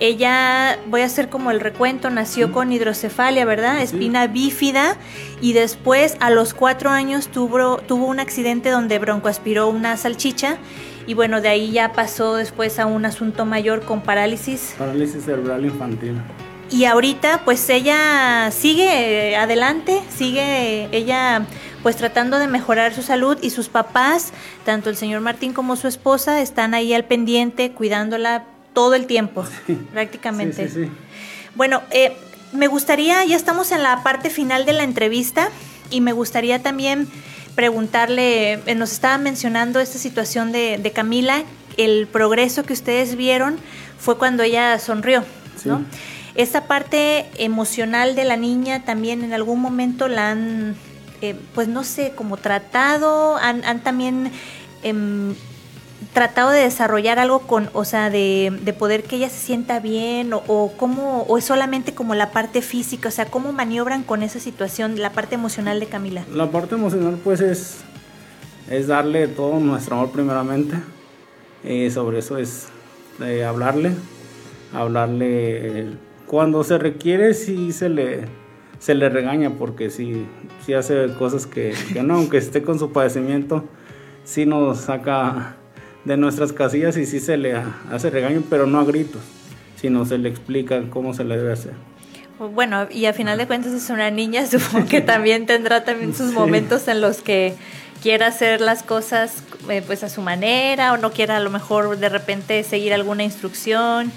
[0.00, 3.80] ella, voy a hacer como el recuento, nació con hidrocefalia, ¿verdad?
[3.82, 4.96] Espina bífida
[5.40, 10.58] y después a los cuatro años tuvo, tuvo un accidente donde broncoaspiró una salchicha
[11.06, 14.74] y bueno, de ahí ya pasó después a un asunto mayor con parálisis.
[14.78, 16.20] Parálisis cerebral infantil.
[16.70, 21.46] Y ahorita pues ella sigue adelante, sigue ella
[21.82, 24.32] pues tratando de mejorar su salud y sus papás,
[24.66, 28.44] tanto el señor Martín como su esposa, están ahí al pendiente cuidándola
[28.78, 29.44] todo el tiempo,
[29.92, 30.68] prácticamente.
[30.68, 30.90] Sí, sí.
[31.56, 32.16] Bueno, eh,
[32.52, 35.48] me gustaría, ya estamos en la parte final de la entrevista
[35.90, 37.08] y me gustaría también
[37.56, 41.42] preguntarle, eh, nos estaba mencionando esta situación de, de Camila,
[41.76, 43.56] el progreso que ustedes vieron
[43.98, 45.24] fue cuando ella sonrió,
[45.64, 45.82] ¿no?
[46.36, 50.76] Esta parte emocional de la niña también en algún momento la han,
[51.20, 54.30] eh, pues no sé, como tratado, han, han también
[54.84, 55.34] em,
[56.18, 60.32] tratado de desarrollar algo con, o sea, de, de poder que ella se sienta bien
[60.32, 64.40] o, cómo, o es solamente como la parte física, o sea, cómo maniobran con esa
[64.40, 66.24] situación, la parte emocional de Camila.
[66.34, 67.76] La parte emocional pues es,
[68.68, 70.76] es darle todo nuestro amor primeramente.
[71.62, 72.66] Eh, sobre eso es
[73.22, 73.92] eh, hablarle,
[74.72, 75.92] hablarle eh,
[76.26, 78.24] cuando se requiere si se le,
[78.80, 80.26] se le regaña porque si,
[80.66, 83.66] si hace cosas que, que no, aunque esté con su padecimiento,
[84.24, 85.57] sí nos saca
[86.04, 87.54] de nuestras casillas y sí se le
[87.90, 89.22] hace regaño, pero no a gritos,
[89.80, 91.72] sino se le explica cómo se le debe hacer.
[92.54, 96.28] Bueno, y a final de cuentas es una niña, supongo que también tendrá también sus
[96.30, 96.34] Sí.
[96.34, 97.54] momentos en los que
[98.02, 101.98] quiera hacer las cosas eh, pues a su manera o no quiera a lo mejor
[101.98, 104.12] de repente seguir alguna instrucción.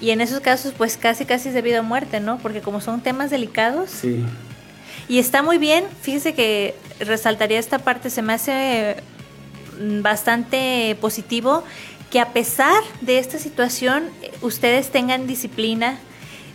[0.00, 2.38] Y en esos casos pues casi casi es debido a muerte, ¿no?
[2.38, 4.24] Porque como son temas delicados Sí,
[5.08, 8.96] y está muy bien, fíjese que resaltaría esta parte, se me hace
[10.02, 11.64] bastante positivo
[12.10, 15.98] que a pesar de esta situación eh, ustedes tengan disciplina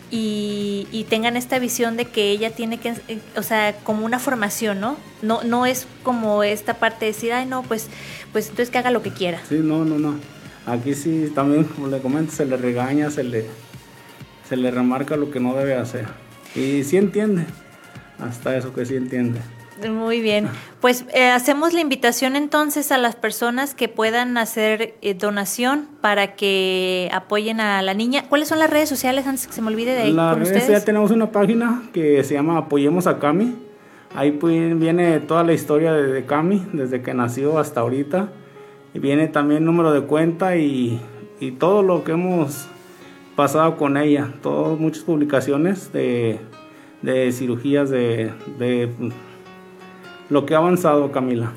[0.09, 4.19] y, y tengan esta visión de que ella tiene que, eh, o sea, como una
[4.19, 4.97] formación, ¿no?
[5.21, 7.89] No, no es como esta parte de decir, ay, no, pues,
[8.31, 9.41] pues entonces que haga lo que quiera.
[9.47, 10.15] sí, no, no, no.
[10.65, 13.47] Aquí sí, también, como le comento, se le regaña, se le,
[14.47, 16.05] se le remarca lo que no debe hacer.
[16.55, 17.45] Y sí entiende,
[18.19, 19.41] hasta eso que sí entiende.
[19.89, 20.49] Muy bien.
[20.81, 26.35] Pues eh, hacemos la invitación entonces a las personas que puedan hacer eh, donación para
[26.35, 28.25] que apoyen a la niña.
[28.29, 30.57] ¿Cuáles son las redes sociales antes que se me olvide de ahí La con redes
[30.57, 30.79] ustedes?
[30.79, 33.55] ya tenemos una página que se llama Apoyemos a Cami.
[34.15, 38.29] Ahí pues, viene toda la historia de, Cami, desde que nació hasta ahorita.
[38.93, 41.01] Y viene también número de cuenta y,
[41.39, 42.67] y todo lo que hemos
[43.35, 44.33] pasado con ella.
[44.43, 46.39] Todas, muchas publicaciones de,
[47.01, 48.89] de cirugías, de, de
[50.33, 51.51] lo que ha avanzado Camila.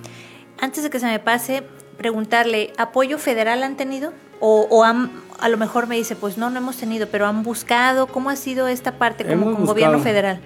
[0.61, 1.63] Antes de que se me pase,
[1.97, 4.13] preguntarle, ¿apoyo federal han tenido?
[4.41, 5.11] O, o han,
[5.41, 8.07] a lo mejor me dice, pues no, no hemos tenido, pero han buscado.
[8.07, 10.41] ¿Cómo ha sido esta parte como Hemos con gobierno federal?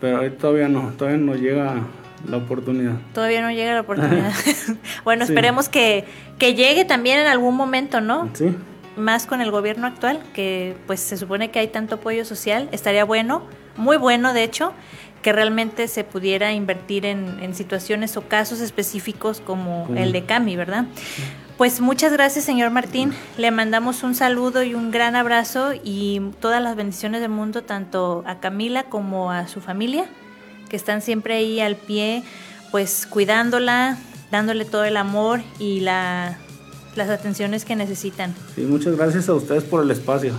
[0.00, 1.74] Pero ahí todavía no, todavía no llega
[2.28, 2.94] la oportunidad.
[3.14, 4.32] Todavía no llega la oportunidad.
[5.04, 5.32] bueno, Sí.
[5.32, 6.04] esperemos que,
[6.38, 8.28] que llegue también en algún momento, ¿no?
[8.34, 8.54] ¿Sí?
[8.96, 13.04] más con el gobierno actual, que pues se supone que hay tanto apoyo social, estaría
[13.04, 13.42] bueno,
[13.76, 14.72] muy bueno de hecho,
[15.26, 20.24] que realmente se pudiera invertir en, en situaciones o casos específicos como Como- el de
[20.24, 20.84] Cami, ¿verdad?
[21.56, 23.12] Pues muchas gracias, señor Martín.
[23.36, 28.22] Le mandamos un saludo y un gran abrazo y todas las bendiciones del mundo, tanto
[28.24, 30.04] a Camila como a su familia,
[30.68, 32.22] que están siempre ahí al pie,
[32.70, 33.98] pues cuidándola,
[34.30, 36.38] dándole todo el amor y la,
[36.94, 38.32] las atenciones que necesitan.
[38.54, 40.34] Sí, muchas gracias a ustedes por el espacio.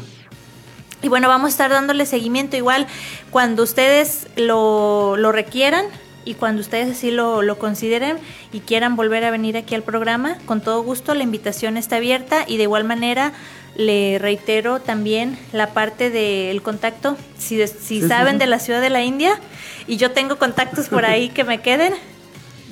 [1.01, 2.87] Y bueno, vamos a estar dándole seguimiento igual
[3.29, 5.85] cuando ustedes lo, lo requieran
[6.25, 8.17] y cuando ustedes así lo, lo, consideren
[8.51, 12.43] y quieran volver a venir aquí al programa, con todo gusto la invitación está abierta
[12.45, 13.31] y de igual manera
[13.77, 19.03] le reitero también la parte del contacto, si, si saben de la ciudad de la
[19.03, 19.39] India
[19.85, 21.93] y yo tengo contactos por ahí que me queden,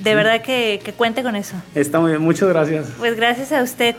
[0.02, 1.56] de verdad que, que, cuente con eso.
[1.76, 2.88] Está muy bien, muchas gracias.
[2.98, 3.96] Pues gracias a usted.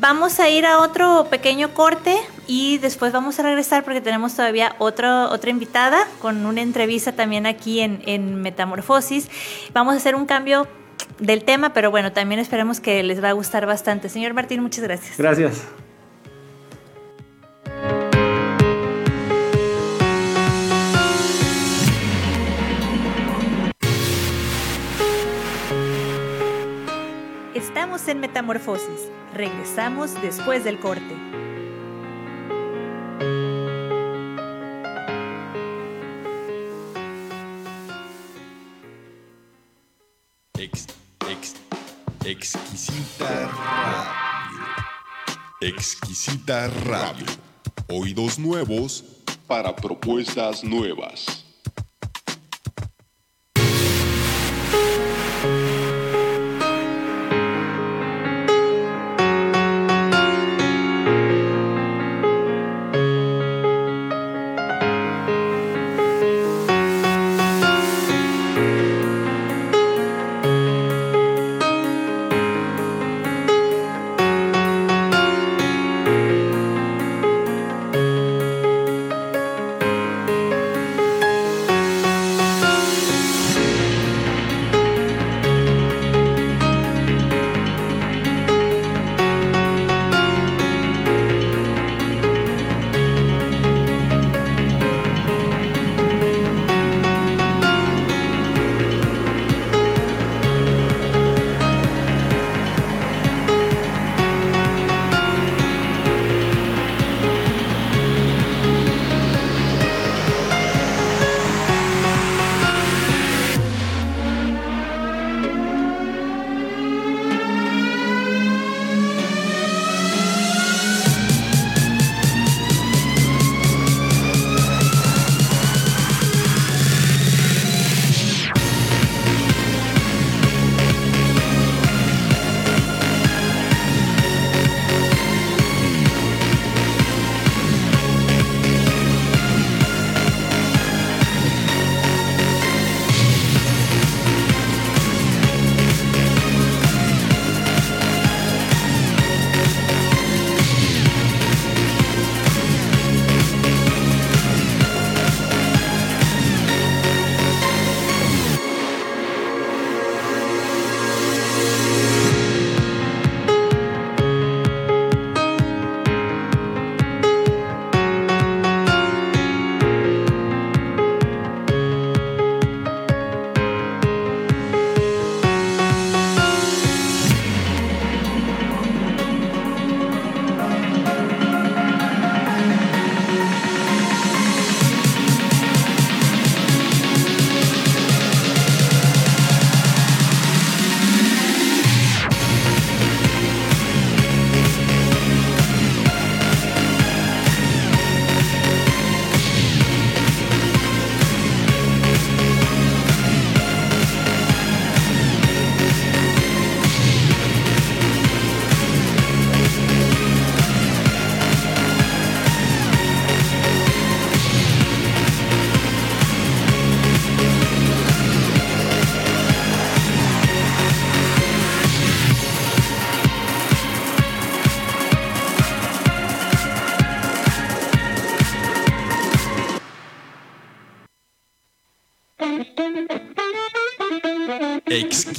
[0.00, 4.76] Vamos a ir a otro pequeño corte y después vamos a regresar porque tenemos todavía
[4.78, 9.28] otro, otra invitada con una entrevista también aquí en, en Metamorfosis.
[9.72, 10.68] Vamos a hacer un cambio
[11.18, 14.08] del tema, pero bueno, también esperemos que les va a gustar bastante.
[14.08, 15.18] Señor Martín, muchas gracias.
[15.18, 15.64] Gracias.
[27.52, 29.17] Estamos en Metamorfosis.
[29.34, 31.14] Regresamos después del corte.
[40.58, 40.86] Ex,
[41.28, 41.54] ex,
[42.24, 44.58] exquisita radio.
[45.60, 47.26] Exquisita radio.
[47.88, 49.04] Oídos nuevos
[49.46, 51.47] para propuestas nuevas.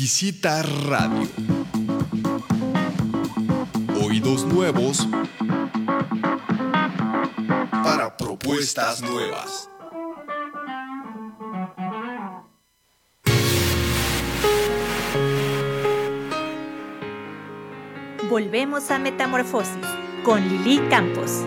[0.09, 1.29] Exquisita Radio.
[4.03, 5.07] Oídos nuevos
[7.83, 9.69] para propuestas nuevas.
[18.27, 19.77] Volvemos a Metamorfosis
[20.23, 21.43] con Lili Campos.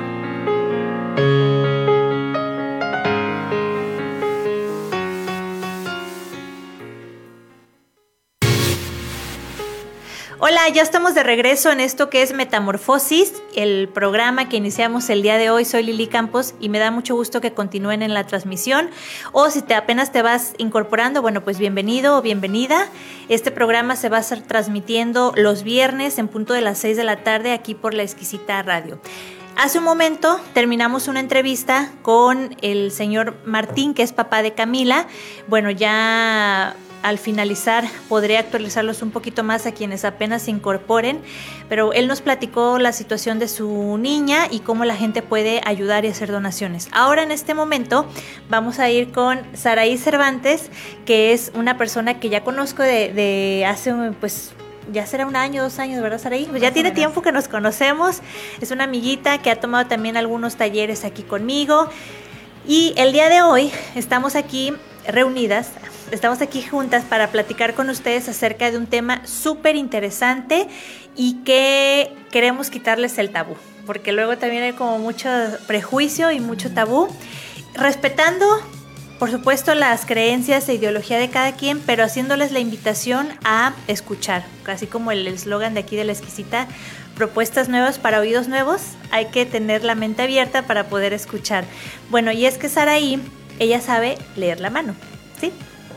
[10.45, 15.23] Hola, ya estamos de regreso en esto que es Metamorfosis, el programa que iniciamos el
[15.23, 15.65] día de hoy.
[15.65, 18.91] Soy Lili Campos y me da mucho gusto que continúen en la transmisión.
[19.31, 22.89] O si te apenas te vas incorporando, bueno, pues bienvenido o bienvenida.
[23.29, 27.05] Este programa se va a estar transmitiendo los viernes en punto de las 6 de
[27.05, 28.99] la tarde aquí por la exquisita radio.
[29.55, 35.07] Hace un momento terminamos una entrevista con el señor Martín, que es papá de Camila.
[35.47, 41.21] Bueno, ya al finalizar podré actualizarlos un poquito más a quienes apenas se incorporen,
[41.69, 46.05] pero él nos platicó la situación de su niña y cómo la gente puede ayudar
[46.05, 46.89] y hacer donaciones.
[46.93, 48.07] Ahora en este momento
[48.49, 50.71] vamos a ir con Saraí Cervantes,
[51.05, 54.53] que es una persona que ya conozco de, de hace pues
[54.93, 56.47] ya será un año, dos años, ¿verdad, Saraí?
[56.47, 58.21] Pues ya tiene tiempo que nos conocemos.
[58.61, 61.89] Es una amiguita que ha tomado también algunos talleres aquí conmigo.
[62.67, 64.73] Y el día de hoy estamos aquí
[65.07, 65.71] reunidas
[66.13, 70.69] estamos aquí juntas para platicar con ustedes acerca de un tema súper interesante
[71.17, 73.57] y que queremos quitarles el tabú,
[73.87, 75.29] porque luego también hay como mucho
[75.67, 77.09] prejuicio y mucho tabú,
[77.75, 78.47] respetando,
[79.19, 84.45] por supuesto, las creencias e ideología de cada quien, pero haciéndoles la invitación a escuchar,
[84.65, 86.67] casi como el eslogan de aquí de la exquisita,
[87.17, 91.65] propuestas nuevas para oídos nuevos, hay que tener la mente abierta para poder escuchar.
[92.11, 93.19] Bueno, y es que Saraí,
[93.59, 94.95] ella sabe leer la mano,
[95.41, 95.53] ¿sí?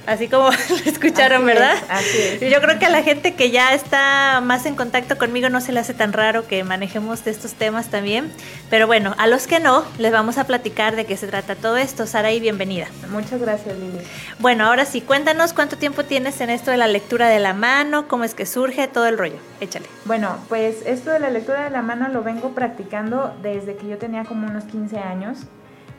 [0.07, 1.75] Así como lo escucharon, ¿verdad?
[1.89, 2.51] así es.
[2.51, 5.71] Yo creo que a la gente que ya está más en contacto conmigo no se
[5.71, 8.31] le hace tan raro que manejemos de estos temas también.
[8.69, 11.77] Pero bueno, a los que no, les vamos a platicar de qué se trata todo
[11.77, 12.07] esto.
[12.07, 12.87] Sara, y bienvenida.
[13.09, 13.99] Muchas gracias, Lili.
[14.39, 18.07] Bueno, ahora sí, cuéntanos cuánto tiempo tienes en esto de la lectura de la mano,
[18.07, 19.37] cómo es que surge, todo el rollo.
[19.61, 19.85] Échale.
[20.05, 23.97] Bueno, pues esto de la lectura de la mano lo vengo practicando desde que yo
[23.97, 25.39] tenía como unos 15 años.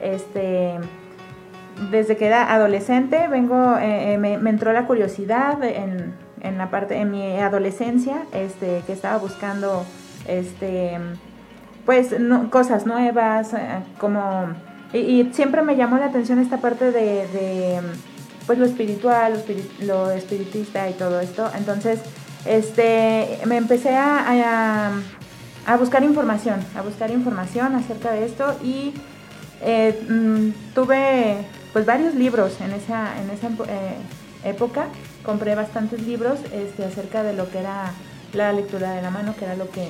[0.01, 0.79] Este
[1.91, 6.97] desde que era adolescente vengo, eh, eh, me, entró la curiosidad en, en, la parte,
[6.97, 9.85] en mi adolescencia, este, que estaba buscando,
[10.27, 10.99] este,
[11.85, 12.15] pues,
[12.51, 14.49] cosas nuevas, eh, como,
[14.93, 17.81] y, siempre me llamó la atención esta parte de,
[18.47, 19.43] pues, lo espiritual,
[19.83, 22.01] lo, espiritista y todo esto, entonces,
[22.47, 28.95] este, me empecé a, a, a buscar información, a buscar información acerca de esto y
[30.09, 31.39] mm, tuve
[31.77, 33.99] pues varios libros en esa, en esa eh,
[34.45, 34.87] época.
[35.23, 37.93] Compré bastantes libros este, acerca de lo que era
[38.33, 39.87] la lectura de la mano, que era lo que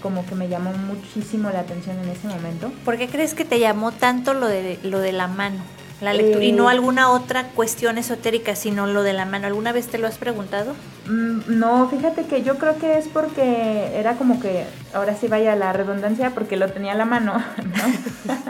[0.00, 2.72] como que me llamó muchísimo la atención en ese momento.
[2.86, 5.58] ¿Por qué crees que te llamó tanto lo de, lo de la mano?
[6.00, 9.46] La lectura, y no eh, alguna otra cuestión esotérica, sino lo de la mano.
[9.46, 10.74] ¿Alguna vez te lo has preguntado?
[11.08, 15.56] Mm, no, fíjate que yo creo que es porque era como que, ahora sí vaya
[15.56, 17.32] la redundancia, porque lo tenía a la mano,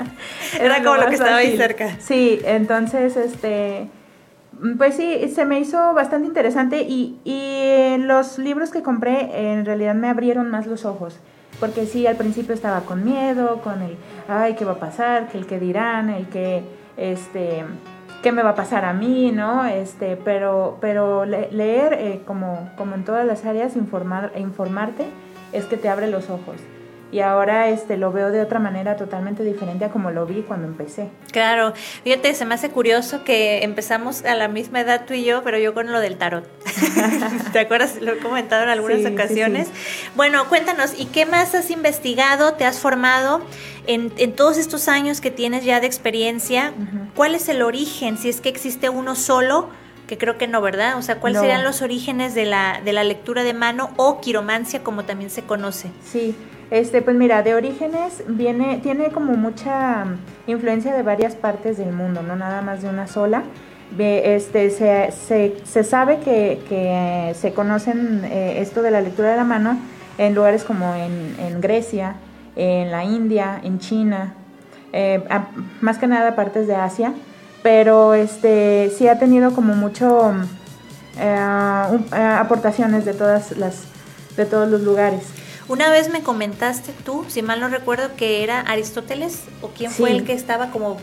[0.61, 1.97] era, como lo que estaba ahí cerca.
[2.01, 3.89] Sí, entonces, este,
[4.77, 9.95] pues sí, se me hizo bastante interesante y, y los libros que compré en realidad
[9.95, 11.21] me abrieron más los ojos
[11.61, 13.97] porque sí, al principio estaba con miedo, con el,
[14.29, 15.29] ay, ¿qué va a pasar?
[15.29, 16.63] Que el que dirán, el que
[16.97, 17.65] este,
[18.23, 19.65] qué me va a pasar a mí, ¿no?
[19.67, 25.07] Este, pero, pero leer, eh, como, como en todas las áreas, informar, informarte,
[25.53, 26.57] es que te abre los ojos
[27.13, 30.67] y ahora este lo veo de otra manera totalmente diferente a como lo vi cuando
[30.67, 31.09] empecé.
[31.31, 35.43] Claro, fíjate, se me hace curioso que empezamos a la misma edad tú y yo,
[35.43, 36.49] pero yo con lo del tarot.
[37.53, 38.01] ¿Te acuerdas?
[38.01, 39.69] Lo he comentado en algunas ocasiones.
[40.17, 43.41] Bueno, cuéntanos, ¿y qué más has investigado, te has formado
[43.87, 46.73] en, en todos estos años que tienes ya de experiencia?
[47.15, 48.19] ¿Cuál es el origen?
[48.19, 49.69] Si es que existe uno solo
[50.07, 50.97] que creo que no, ¿verdad?
[50.99, 54.83] O sea, ¿cuáles serían los orígenes de la, de la lectura de mano o quiromancia
[54.85, 55.91] como también se conoce?
[56.05, 56.37] Sí,
[56.71, 60.05] este, pues mira, de orígenes viene, tiene como mucha
[60.47, 63.45] influencia de varias partes del mundo, no nada más de una sola.
[63.99, 65.13] Este, se,
[65.65, 69.79] se, sabe que, que, se conocen eh, esto de la lectura de la mano
[70.19, 72.17] en lugares como en, en Grecia,
[72.57, 74.35] en la India, en China,
[74.93, 75.23] eh,
[75.81, 77.13] más que nada partes de Asia,
[77.63, 80.33] pero este, sí ha tenido como mucho
[81.19, 83.85] eh, aportaciones de todas las
[84.37, 85.23] de todos los lugares.
[85.69, 90.13] Una vez me comentaste tú, si mal no recuerdo, que era Aristóteles o quién fue
[90.13, 90.97] el que estaba como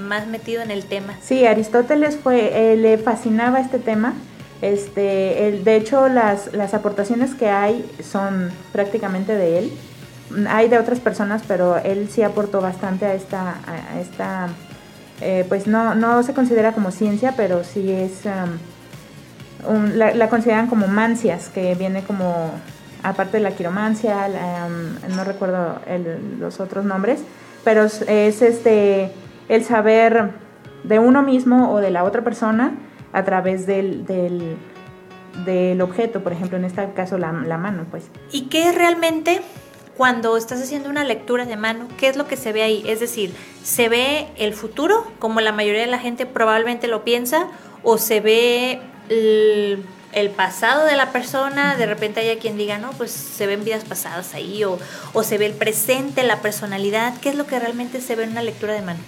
[0.00, 1.14] más metido en el tema.
[1.22, 4.14] Sí, Aristóteles fue, eh, le fascinaba este tema.
[4.62, 9.72] Este, el, de hecho, las, las aportaciones que hay son prácticamente de él.
[10.48, 14.48] Hay de otras personas, pero él sí aportó bastante a esta, a esta
[15.20, 18.22] eh, pues no, no se considera como ciencia, pero sí es,
[19.66, 22.50] um, la, la, consideran como mancias, que viene como
[23.02, 24.28] aparte de la quiromancia,
[25.14, 25.80] no recuerdo
[26.38, 27.22] los otros nombres,
[27.64, 29.12] pero es este
[29.48, 30.30] el saber
[30.84, 32.74] de uno mismo o de la otra persona
[33.12, 34.06] a través del,
[35.44, 38.04] del objeto, por ejemplo, en este caso la, la mano, pues.
[38.30, 39.40] ¿Y qué es realmente
[39.96, 42.84] cuando estás haciendo una lectura de mano, qué es lo que se ve ahí?
[42.86, 47.46] Es decir, ¿se ve el futuro, como la mayoría de la gente probablemente lo piensa,
[47.82, 51.76] o se ve el, el pasado de la persona?
[51.76, 54.78] De repente hay quien diga, no, pues se ven vidas pasadas ahí, o,
[55.12, 57.14] o se ve el presente, la personalidad.
[57.20, 59.00] ¿Qué es lo que realmente se ve en una lectura de mano?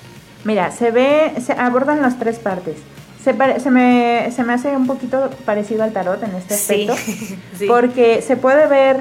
[0.45, 2.77] Mira, se ve, se abordan las tres partes.
[3.23, 6.87] Se, pare- se, me, se me hace un poquito parecido al tarot en este Sí,
[6.89, 6.95] aspecto,
[7.59, 7.67] sí.
[7.67, 8.99] porque se puede ver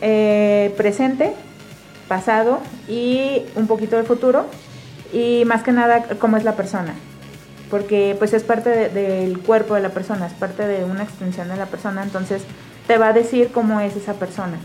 [0.00, 1.32] eh, presente,
[2.08, 4.46] pasado y un poquito del futuro,
[5.12, 6.94] y más que nada cómo es la persona,
[7.70, 11.48] porque pues es parte de- del cuerpo de la persona, es parte de una extensión
[11.48, 12.42] de la persona, entonces
[12.86, 14.58] te va a decir cómo es esa persona.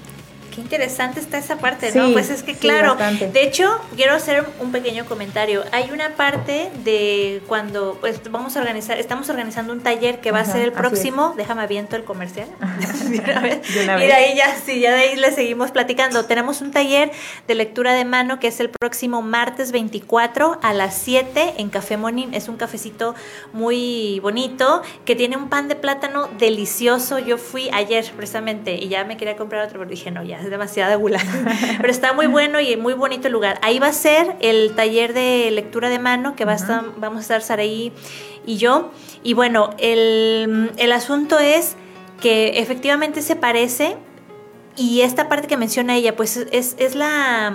[0.54, 2.12] Qué interesante está esa parte, ¿no?
[2.12, 5.64] Pues es que claro, de hecho, quiero hacer un pequeño comentario.
[5.72, 10.42] Hay una parte de cuando pues vamos a organizar, estamos organizando un taller que va
[10.42, 12.48] a ser el próximo, déjame aviento el comercial.
[13.10, 13.74] de una vez.
[13.74, 16.26] De una Y de ahí ya, sí, ya de ahí le seguimos platicando.
[16.26, 17.12] Tenemos un taller
[17.48, 21.98] de lectura de mano que es el próximo martes 24 a las 7 en Café
[21.98, 22.34] Monín.
[22.36, 23.16] Es un cafecito
[23.54, 27.18] muy bonito que tiene un pan de plátano delicioso.
[27.18, 30.52] Yo fui ayer precisamente y ya me quería comprar otro, pero dije, no, ya es
[30.52, 31.20] demasiada gula.
[31.82, 33.60] pero está muy bueno y muy bonito el lugar.
[33.62, 37.20] Ahí va a ser el taller de lectura de mano que va a estar, vamos
[37.20, 37.92] a estar Saraí
[38.46, 38.92] y yo.
[39.24, 41.76] Y bueno, el, el asunto es
[42.22, 43.98] que efectivamente se parece
[44.76, 47.54] y esta parte que menciona ella, pues es, es la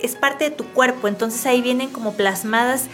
[0.00, 2.88] es parte de tu cuerpo, entonces ahí vienen como plasmadas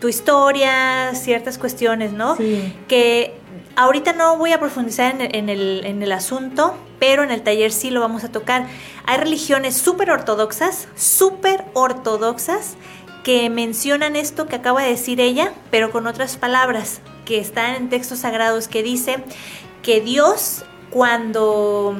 [0.00, 2.36] tu historia, ciertas cuestiones, ¿no?
[2.36, 2.74] Sí.
[2.88, 3.34] Que
[3.76, 7.90] ahorita no voy a profundizar en el, en el, asunto, pero en el taller sí
[7.90, 8.66] lo vamos a tocar.
[9.04, 12.76] Hay religiones súper ortodoxas, súper ortodoxas,
[13.24, 17.88] que mencionan esto que acaba de decir ella, pero con otras palabras, que están en
[17.88, 19.22] textos sagrados, que dice
[19.82, 21.94] que Dios cuando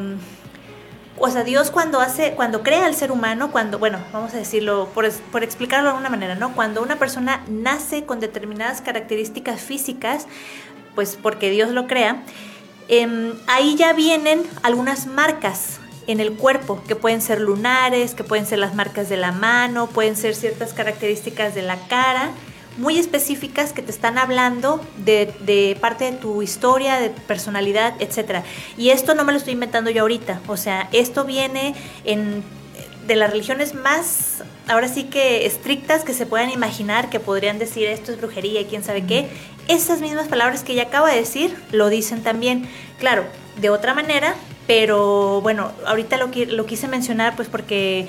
[1.24, 4.88] o sea, Dios cuando hace, cuando crea al ser humano, cuando, bueno, vamos a decirlo,
[4.92, 6.52] por, por explicarlo de alguna manera, ¿no?
[6.52, 10.26] Cuando una persona nace con determinadas características físicas,
[10.94, 12.22] pues porque Dios lo crea,
[12.88, 18.46] em, ahí ya vienen algunas marcas en el cuerpo, que pueden ser lunares, que pueden
[18.46, 22.32] ser las marcas de la mano, pueden ser ciertas características de la cara,
[22.78, 28.44] muy específicas que te están hablando de, parte de tu historia, de personalidad, etc.
[28.76, 31.74] Y esto no me lo estoy inventando yo ahorita, o sea, esto viene
[32.04, 32.42] en,
[33.06, 37.88] de las religiones más, ahora sí que estrictas que se puedan imaginar, que podrían decir
[37.88, 39.28] esto es brujería y quién sabe qué.
[39.68, 43.24] Esas mismas palabras que ella acaba de decir lo dicen también, claro,
[43.60, 44.34] de otra manera,
[44.66, 48.08] pero bueno, ahorita lo, qui- lo quise mencionar pues porque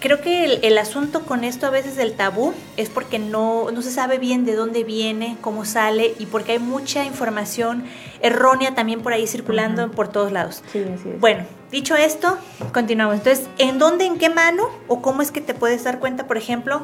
[0.00, 3.82] creo que el, el asunto con esto a veces del tabú es porque no, no
[3.82, 7.84] se sabe bien de dónde viene, cómo sale y porque hay mucha información
[8.20, 10.62] errónea también por ahí circulando por todos lados.
[10.72, 11.20] Sí, así es.
[11.20, 12.38] Bueno, dicho esto,
[12.72, 13.16] continuamos.
[13.16, 16.36] Entonces, ¿en dónde, en qué mano o cómo es que te puedes dar cuenta, por
[16.38, 16.82] ejemplo,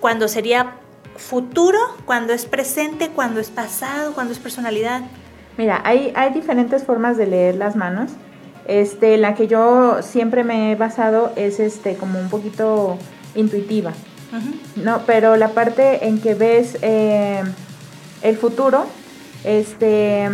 [0.00, 0.74] cuando sería
[1.16, 5.02] futuro, cuando es presente, cuando es pasado, cuando es personalidad?
[5.56, 8.10] Mira, hay, hay diferentes formas de leer las manos.
[8.66, 12.98] Este, la que yo siempre me he basado es este, como un poquito
[13.34, 13.92] intuitiva.
[14.74, 17.42] No, pero la parte en que ves eh,
[18.22, 18.84] el futuro,
[19.44, 20.28] este,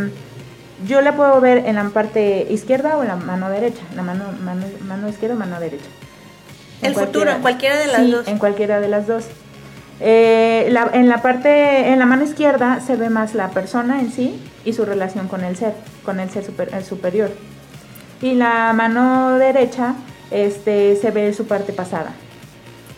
[0.86, 4.24] yo la puedo ver en la parte izquierda o en la mano derecha, la mano,
[4.42, 5.86] mano, mano izquierda o mano derecha.
[6.80, 8.28] El futuro, en cualquiera de las sí, dos.
[8.28, 9.26] en cualquiera de las dos.
[10.00, 14.10] Eh, la- en la parte, en la mano izquierda se ve más la persona en
[14.12, 15.74] sí y su relación con el ser,
[16.04, 17.30] con el ser super- el superior.
[18.20, 19.94] Y la mano derecha,
[20.30, 22.12] este, se ve su parte pasada.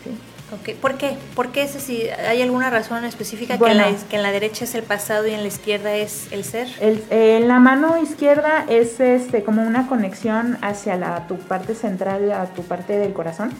[0.04, 0.10] Sí.
[0.52, 1.16] Ok, ¿Por qué?
[1.34, 2.04] ¿Por qué ese sí?
[2.28, 3.82] ¿Hay alguna razón específica Bueno.
[3.82, 6.28] que, en la, que en la derecha es el pasado y en la izquierda es
[6.30, 6.68] el ser?
[6.80, 12.30] El- en la mano izquierda es este como una conexión hacia la, tu parte central,
[12.32, 13.50] a tu parte del corazón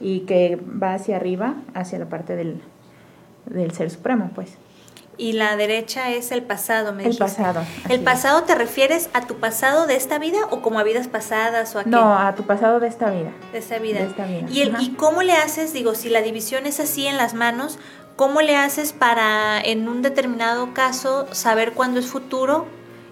[0.00, 2.60] y que va hacia arriba, hacia la parte del,
[3.46, 4.56] del ser supremo, pues.
[5.20, 7.24] Y la derecha es el pasado, me El dijiste.
[7.24, 8.04] pasado, ¿El es.
[8.04, 11.80] pasado te refieres a tu pasado de esta vida o como a vidas pasadas o
[11.80, 11.90] a qué?
[11.90, 13.32] No, a tu pasado de esta vida.
[13.50, 13.98] de esta vida.
[13.98, 14.76] de esta vida, ¿Y, el-.
[14.80, 17.80] ¿Y cómo le haces, digo, si la división es así en las manos,
[18.14, 22.66] cómo le haces para en un determinado caso saber cuándo es futuro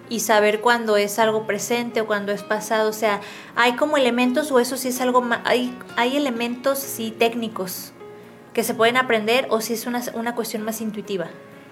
[0.09, 2.89] y saber cuándo es algo presente o cuándo es pasado?
[2.89, 3.21] O sea,
[3.55, 7.93] ¿hay como elementos o eso sí es algo hay, hay elementos sí técnicos
[8.53, 11.27] que se pueden aprender o si es una, una cuestión más intuitiva?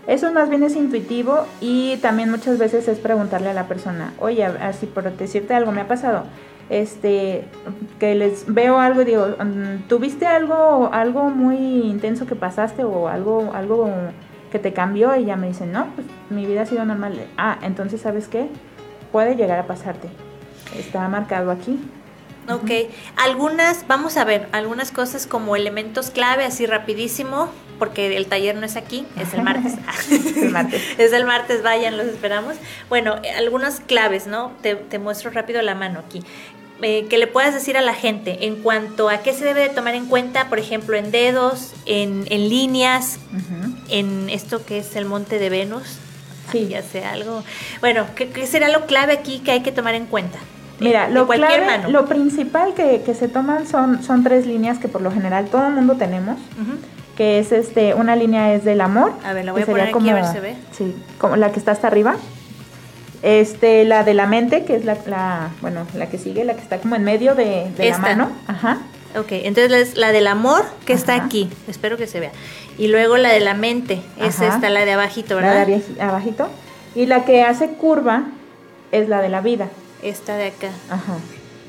[0.08, 4.46] Eso más bien es intuitivo y también muchas veces es preguntarle a la persona, oye,
[4.46, 6.26] así por decirte algo, me ha pasado,
[6.70, 7.46] este,
[8.00, 13.08] que les veo algo y digo, mm, ¿tuviste algo, algo muy intenso que pasaste o
[13.08, 13.90] algo, algo
[14.56, 15.16] que te cambió?
[15.16, 17.28] Y ya me dicen, no, pues mi vida ha sido normal.
[17.38, 18.50] Ah, entonces, ¿sabes qué?
[19.16, 20.10] puede llegar a pasarte.
[20.78, 21.80] Está marcado aquí.
[22.50, 27.50] Ok, algunas, vamos a ver, algunas cosas como elementos clave, así rapidísimo,
[27.80, 29.76] porque el taller no es aquí, es el martes.
[30.12, 30.82] Es el martes.
[30.98, 32.58] es el martes, vayan, los esperamos.
[32.90, 34.52] Bueno, algunas claves, ¿no?
[34.62, 36.22] Te, te muestro rápido la mano aquí.
[36.82, 39.70] Eh, que le puedas decir a la gente en cuanto a qué se debe de
[39.70, 43.18] tomar en cuenta, por ejemplo, en dedos, en, en líneas,
[43.90, 45.84] en esto que es el monte de Venus.
[46.52, 46.68] Sí.
[46.70, 47.44] Ya sé algo.
[47.80, 50.38] Bueno, ¿qué, qué será lo clave aquí que hay que tomar en cuenta?
[50.80, 51.90] Mira, De lo, clave- mano.
[51.90, 55.66] lo principal que, que se toman son, son tres líneas que por lo general todo
[55.68, 56.38] el mundo tenemos,
[57.16, 59.14] que es este, una línea es del amor.
[59.24, 60.56] A ver, la voy a poner aquí a ver si se ve.
[60.78, 62.18] Sí, como la que está hasta arriba.
[63.26, 66.62] Este, la de la mente, que es la, la bueno, la que sigue, la que
[66.62, 68.30] está como en medio de, de la mano.
[68.46, 68.78] Ajá.
[69.18, 72.32] Ok, entonces es la del amor que está aquí, espero que se vea.
[72.78, 75.66] Y luego la de la mente, es esta, la de abajito, La ¿verdad?
[75.68, 76.48] de abaji- abajito.
[76.94, 78.26] Y la que hace curva
[78.92, 79.70] es la de la vida.
[80.04, 80.70] Esta de acá.
[80.92, 81.14] Ajá.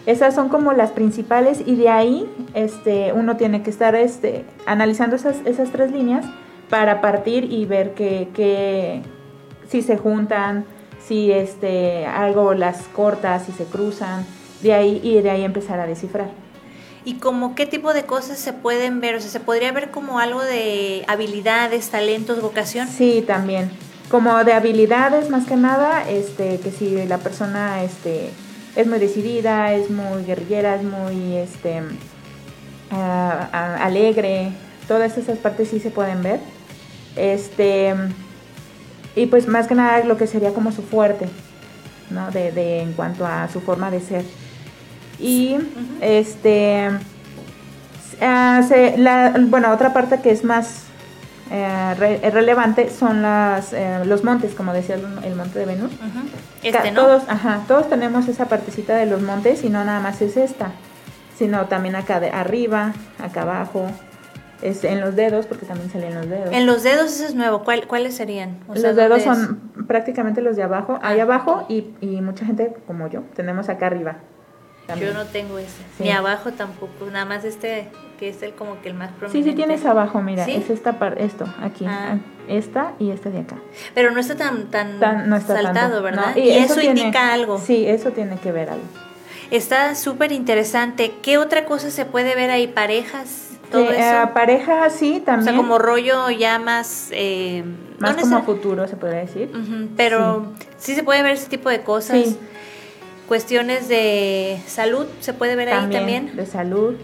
[0.05, 5.17] Esas son como las principales y de ahí este, uno tiene que estar este, analizando
[5.17, 6.27] esas, esas tres líneas
[6.69, 9.01] para partir y ver que, que
[9.69, 10.65] si se juntan,
[11.07, 14.27] si este, algo las corta, si se cruzan,
[14.63, 16.31] de ahí y de ahí empezar a descifrar.
[17.05, 19.15] ¿Y como qué tipo de cosas se pueden ver?
[19.15, 22.89] O sea, ¿se podría ver como algo de habilidades, talentos, vocación?
[22.89, 23.71] Sí, también.
[24.11, 28.31] Como de habilidades más que nada, este, que si la persona este,
[28.75, 31.81] es muy decidida, es muy guerrillera, es muy este,
[32.91, 34.51] ah, ah, alegre,
[34.89, 36.41] todas esas partes sí se pueden ver.
[37.15, 37.95] Este,
[39.17, 41.27] y pues más que nada lo que sería como su fuerte,
[42.11, 42.31] ¿no?
[42.31, 44.25] De, de- en cuanto a su forma de ser.
[45.19, 45.57] Y
[46.01, 46.91] este
[48.69, 50.83] se- la, bueno, otra parte que es más
[51.51, 55.93] eh, re- relevante son las, eh, los montes, como decía el, el monte de Venus.
[55.93, 56.71] Ujú.
[56.73, 57.03] Ca- Este, ¿no?
[57.03, 60.73] Todos, ajá, todos tenemos esa partecita de los montes y no nada más es esta,
[61.39, 63.87] sino también acá de arriba, acá abajo,
[64.63, 66.49] es en los dedos, porque también salen los dedos.
[66.53, 67.63] En los dedos eso es nuevo.
[67.65, 68.59] ¿Cuál- ¿Cuáles serían?
[68.69, 69.49] O sea, los dedos ¿dónde es?
[69.49, 71.25] son prácticamente los de abajo, ahí Ah.
[71.25, 74.17] abajo y, y mucha gente como yo tenemos acá arriba.
[74.87, 75.13] también.
[75.13, 75.69] Yo no tengo ese.
[75.99, 76.05] Sí.
[76.05, 77.07] Ni abajo tampoco.
[77.13, 77.89] Nada más este,
[78.21, 79.51] que es el como que el más Sí, prominente.
[79.51, 80.53] sí tienes abajo, mira, ¿Sí?
[80.55, 82.19] es esta parte, esto, aquí, Ah.
[82.47, 83.57] esta y esta de acá.
[83.97, 86.37] Pero no está tan, tan, Tan- no está saltado, tanto, ¿verdad?
[86.37, 87.59] no, y, eso, tiene- indica algo.
[87.59, 88.85] Sí, eso tiene que ver algo.
[89.51, 91.15] Está súper interesante.
[91.21, 92.69] ¿Qué otra cosa se puede ver ahí?
[92.69, 93.56] ¿Parejas?
[93.81, 94.01] ¿Todo eso?
[94.01, 95.45] eh, pareja sí o también.
[95.49, 97.09] sea, como rollo ya más...
[97.13, 97.65] eh,
[97.99, 99.51] más no como futuro se podría decir.
[99.97, 100.95] Pero sí.
[100.95, 102.19] se puede ver ese tipo de cosas.
[102.25, 102.39] Sí.
[103.29, 106.37] Cuestiones de salud se puede ver ahí también.
[106.37, 106.95] De salud,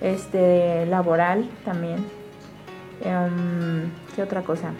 [0.00, 2.04] este, laboral también.
[3.04, 4.70] Em, ¿Qué otra cosa?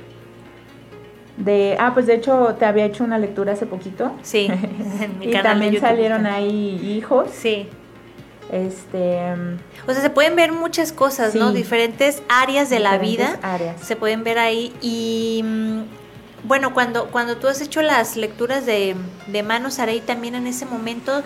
[1.36, 4.12] De, ah, pues de hecho te había hecho una lectura hace poquito.
[4.22, 4.46] Sí,
[5.00, 7.30] en mi y canal de también salieron ahí hijos.
[7.32, 7.68] Sí.
[8.51, 9.20] Este,
[9.86, 11.51] O sea, se pueden ver muchas cosas, ¿no?
[11.51, 11.57] Sí.
[11.57, 13.80] Diferentes áreas de la vida áreas.
[13.80, 14.74] se pueden ver ahí.
[14.82, 15.82] Y mm,
[16.45, 18.95] bueno, cuando, cuando tú has hecho las lecturas de,
[19.28, 21.22] de Manos Arey, también en ese momento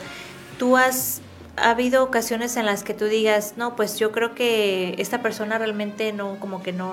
[0.59, 1.21] tú has
[1.59, 5.57] ha habido ocasiones en las que tú digas, no, pues yo creo que esta persona
[5.57, 6.93] realmente no, como que no,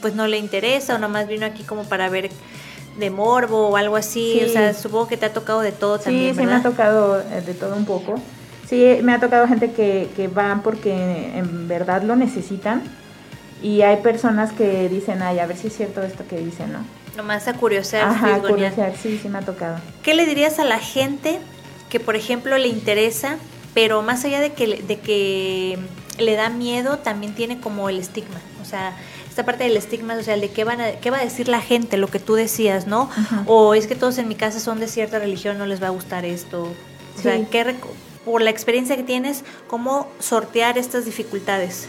[0.00, 2.30] pues no le interesa o nomás vino aquí como para ver
[2.98, 4.36] de morbo o algo así.
[4.38, 4.46] Sí.
[4.46, 6.60] O sea, supongo que te ha tocado de todo Sí, también, sí me ¿verdad?
[6.60, 8.14] ha tocado eh, de todo un poco.
[8.96, 10.92] Sí, me ha tocado gente que, que van porque
[11.38, 12.82] en verdad lo necesitan.
[13.62, 16.80] Y hay personas que dicen, ay, a ver si es cierto esto que dicen, ¿no?
[17.16, 19.78] Nomás a curiosear, Ajá, curiosidad, sí, sí me ha tocado.
[20.02, 21.38] ¿Qué le dirías a la gente
[21.88, 23.36] que, por ejemplo, le interesa,
[23.72, 25.78] pero más allá de que, le- de que
[26.18, 28.40] le da miedo, también tiene como el estigma?
[28.60, 28.96] O sea,
[29.28, 31.96] esta parte del estigma social de qué, van a, qué va a decir la gente,
[31.96, 33.08] lo que tú decías, ¿no?
[33.16, 33.44] Ajá.
[33.46, 35.90] O es que todos en mi casa son de cierta religión, no les va a
[35.90, 36.64] gustar esto.
[37.16, 37.38] O sea.
[37.48, 37.64] ¿qué
[38.24, 41.88] por la experiencia que tienes, ¿cómo sortear estas dificultades?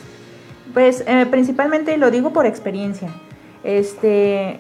[0.74, 3.10] Pues eh, principalmente, lo digo por experiencia,
[3.64, 4.60] este,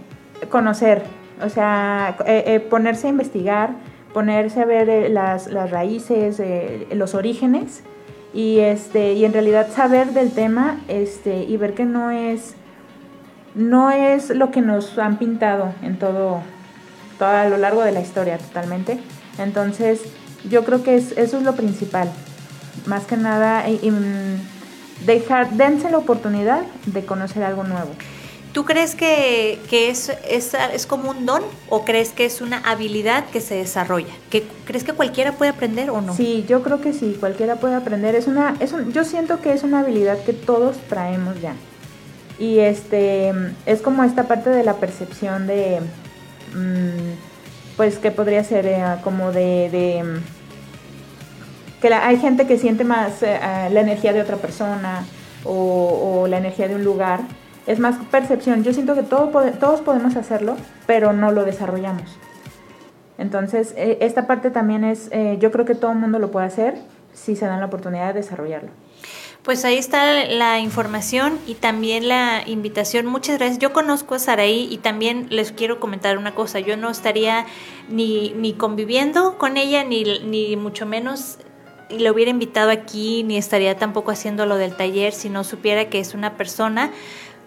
[0.49, 1.03] conocer,
[1.43, 3.71] o sea, eh, eh, ponerse a investigar,
[4.13, 6.41] ponerse a ver las, las raíces,
[6.91, 7.83] los orígenes
[8.33, 12.55] y, este, y en realidad saber del tema este, y ver que no es,
[13.55, 16.41] no es lo que nos han pintado en todo,
[17.19, 18.99] todo a lo largo de la historia totalmente.
[19.37, 20.01] Entonces,
[20.49, 22.11] yo creo que es, eso es lo principal.
[22.85, 27.89] Más que nada, y- y, mm, dejar, dense la oportunidad de conocer algo nuevo.
[28.53, 32.59] ¿Tú crees que, que es, es, es como un don o crees que es una
[32.59, 34.13] habilidad que se desarrolla?
[34.29, 36.15] ¿Que, ¿Crees que cualquiera puede aprender o no?
[36.15, 38.15] Sí, yo creo que sí, cualquiera puede aprender.
[38.15, 41.53] Es una, es un- yo siento que es una habilidad que todos traemos ya.
[42.39, 43.33] Y este
[43.65, 45.81] es como esta parte de la percepción de
[46.53, 50.03] mm, pues que podría ser eh, como de, de
[51.93, 53.39] hay gente que siente más eh,
[53.71, 55.05] la energía de otra persona
[55.43, 57.21] o, la energía de un lugar.
[57.67, 58.63] Es más percepción.
[58.63, 60.55] Yo siento que todos podemos hacerlo,
[60.85, 62.17] pero no lo desarrollamos.
[63.17, 66.47] Entonces, eh, esta parte también es, eh, yo creo que todo el mundo lo puede
[66.47, 66.75] hacer
[67.13, 68.69] si se dan la oportunidad de desarrollarlo.
[69.41, 73.05] Pues ahí está la información y también la invitación.
[73.05, 73.59] Muchas gracias.
[73.59, 76.59] Yo conozco a Saraí y también les quiero comentar una cosa.
[76.59, 77.45] Yo no estaría
[77.87, 81.37] ni, ni conviviendo con ella, ni, ni mucho menos
[81.89, 85.99] le hubiera invitado aquí, ni estaría tampoco haciendo lo del taller si no supiera que
[85.99, 86.91] es una persona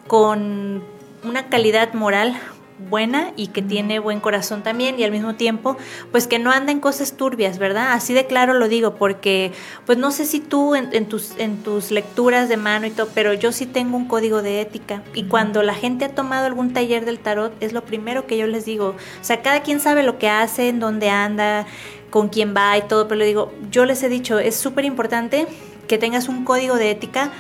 [0.07, 0.83] con
[1.25, 2.39] una calidad moral
[2.79, 5.77] buena y que tiene buen corazón también y al mismo tiempo
[6.13, 7.93] pues que no anda en cosas turbias, ¿verdad?
[7.93, 9.53] Así de claro lo digo porque
[9.85, 13.09] pues no sé si tú en, en tus, en tus lecturas de mano y todo,
[13.15, 16.73] pero yo sí tengo un código de ética y cuando la gente ha tomado algún
[16.73, 20.03] taller del tarot es lo primero que yo les digo, o sea, cada quien sabe
[20.03, 21.67] lo que hace, en dónde anda,
[22.11, 25.47] con quién va y todo, pero le digo, yo les he dicho, es súper importante
[25.87, 27.33] que tengas un código de ética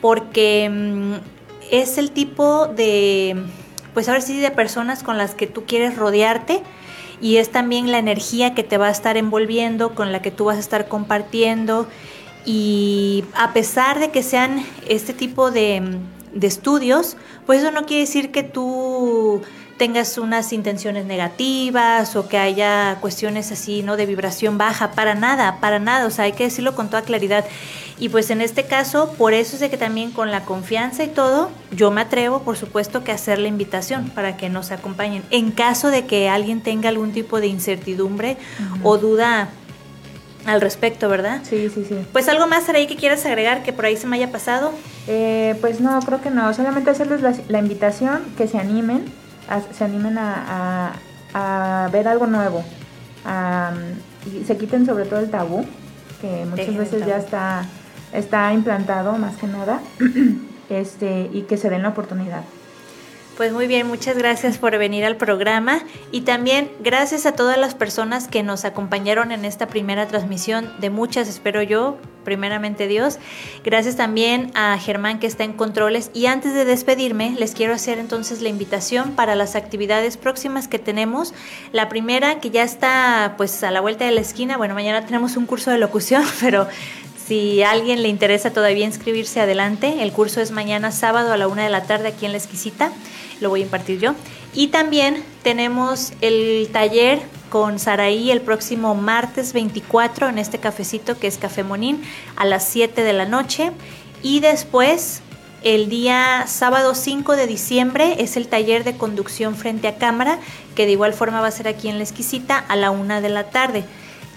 [0.00, 1.14] porque mm,
[1.70, 3.36] es el tipo de,
[3.94, 6.62] pues ahora sí, de personas con las que tú quieres rodearte
[7.20, 10.46] y es también la energía que te va a estar envolviendo, con la que tú
[10.46, 11.86] vas a estar compartiendo.
[12.44, 15.98] Y a pesar de que sean este tipo de,
[16.34, 17.16] de estudios,
[17.46, 19.40] pues eso no quiere decir que tú
[19.76, 23.96] tengas unas intenciones negativas o que haya cuestiones así, ¿no?
[23.96, 27.44] De vibración baja, para nada, para nada, o sea, hay que decirlo con toda claridad.
[27.98, 31.08] Y pues en este caso, por eso es de que también con la confianza y
[31.08, 35.22] todo, yo me atrevo, por supuesto, que a hacer la invitación para que nos acompañen.
[35.30, 38.36] En caso de que alguien tenga algún tipo de incertidumbre
[38.82, 39.50] o duda
[40.46, 41.42] al respecto, ¿verdad?
[41.48, 41.96] Sí, sí, sí.
[42.12, 44.72] Pues algo más, Saraí, que quieras agregar que por ahí se me haya pasado.
[45.06, 46.52] Eh, pues no, creo que no.
[46.54, 49.04] Solamente hacerles la, la invitación, que se animen,
[49.48, 50.92] a- se animen a,
[51.34, 52.64] a- a ver algo nuevo.
[53.24, 53.72] a-
[54.26, 55.64] y se quiten sobre todo el tabú,
[56.20, 57.64] que muchas Dejen veces ya está,
[58.12, 59.80] está implantado más que nada,
[60.70, 62.42] este, y que se den la oportunidad.
[63.36, 65.80] Pues muy bien, muchas gracias por venir al programa
[66.10, 70.90] y también gracias a todas las personas que nos acompañaron en esta primera transmisión, de
[70.90, 73.18] muchas espero yo, primeramente Dios.
[73.64, 77.98] Gracias también a Germán que está en controles y antes de despedirme les quiero hacer
[77.98, 81.32] entonces la invitación para las actividades próximas que tenemos.
[81.72, 85.38] La primera que ya está pues a la vuelta de la esquina, bueno, mañana tenemos
[85.38, 86.68] un curso de locución, pero
[87.26, 91.48] si a alguien le interesa todavía inscribirse adelante, el curso es mañana sábado a la
[91.48, 92.92] una de la tarde aquí en La Exquisita,
[93.40, 94.14] lo voy a impartir yo.
[94.54, 101.26] Y también tenemos el taller con Saraí el próximo martes 24 en este cafecito que
[101.26, 102.02] es Café Monín
[102.36, 103.72] a las 7 de la noche.
[104.22, 105.20] Y después,
[105.62, 110.38] el día sábado 5 de diciembre, es el taller de conducción frente a cámara,
[110.74, 113.28] que de igual forma va a ser aquí en La Exquisita a la una de
[113.28, 113.84] la tarde.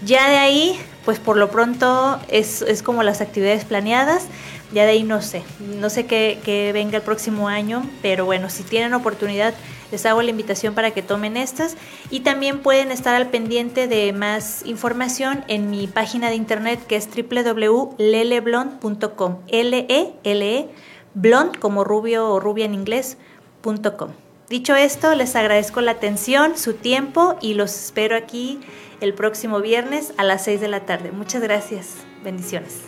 [0.04, 4.26] Ya de ahí, pues por lo pronto es, es como las actividades planeadas.
[4.72, 5.44] Ya de ahí no sé,
[5.78, 9.54] no sé qué, qué venga el próximo año, pero bueno, si tienen oportunidad,
[9.92, 11.76] les hago la invitación para que tomen estas
[12.10, 16.96] y también pueden estar al pendiente de más información en mi página de internet que
[16.96, 20.68] es www.leleblond.com, L-E-L-E,
[21.14, 23.18] blond como rubio o rubia en inglés,
[23.60, 24.10] punto com.
[24.48, 28.60] Dicho esto, les agradezco la atención, su tiempo y los espero aquí
[29.00, 31.12] el próximo viernes a las 6 de la tarde.
[31.12, 31.96] Muchas gracias.
[32.22, 32.82] Bendiciones.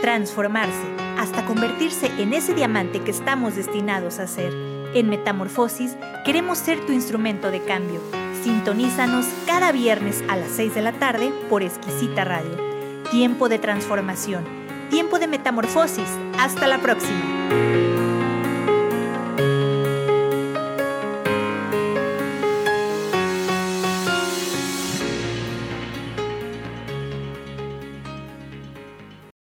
[0.00, 0.72] Transformarse
[1.18, 4.52] hasta convertirse en ese diamante que estamos destinados a ser.
[4.94, 8.00] En Metamorfosis queremos ser tu instrumento de cambio.
[8.42, 12.67] Sintonízanos cada viernes a las 6 de la tarde por Exquisita Radio.
[13.10, 14.44] Tiempo de transformación.
[14.90, 16.08] Tiempo de metamorfosis.
[16.38, 17.87] Hasta la próxima.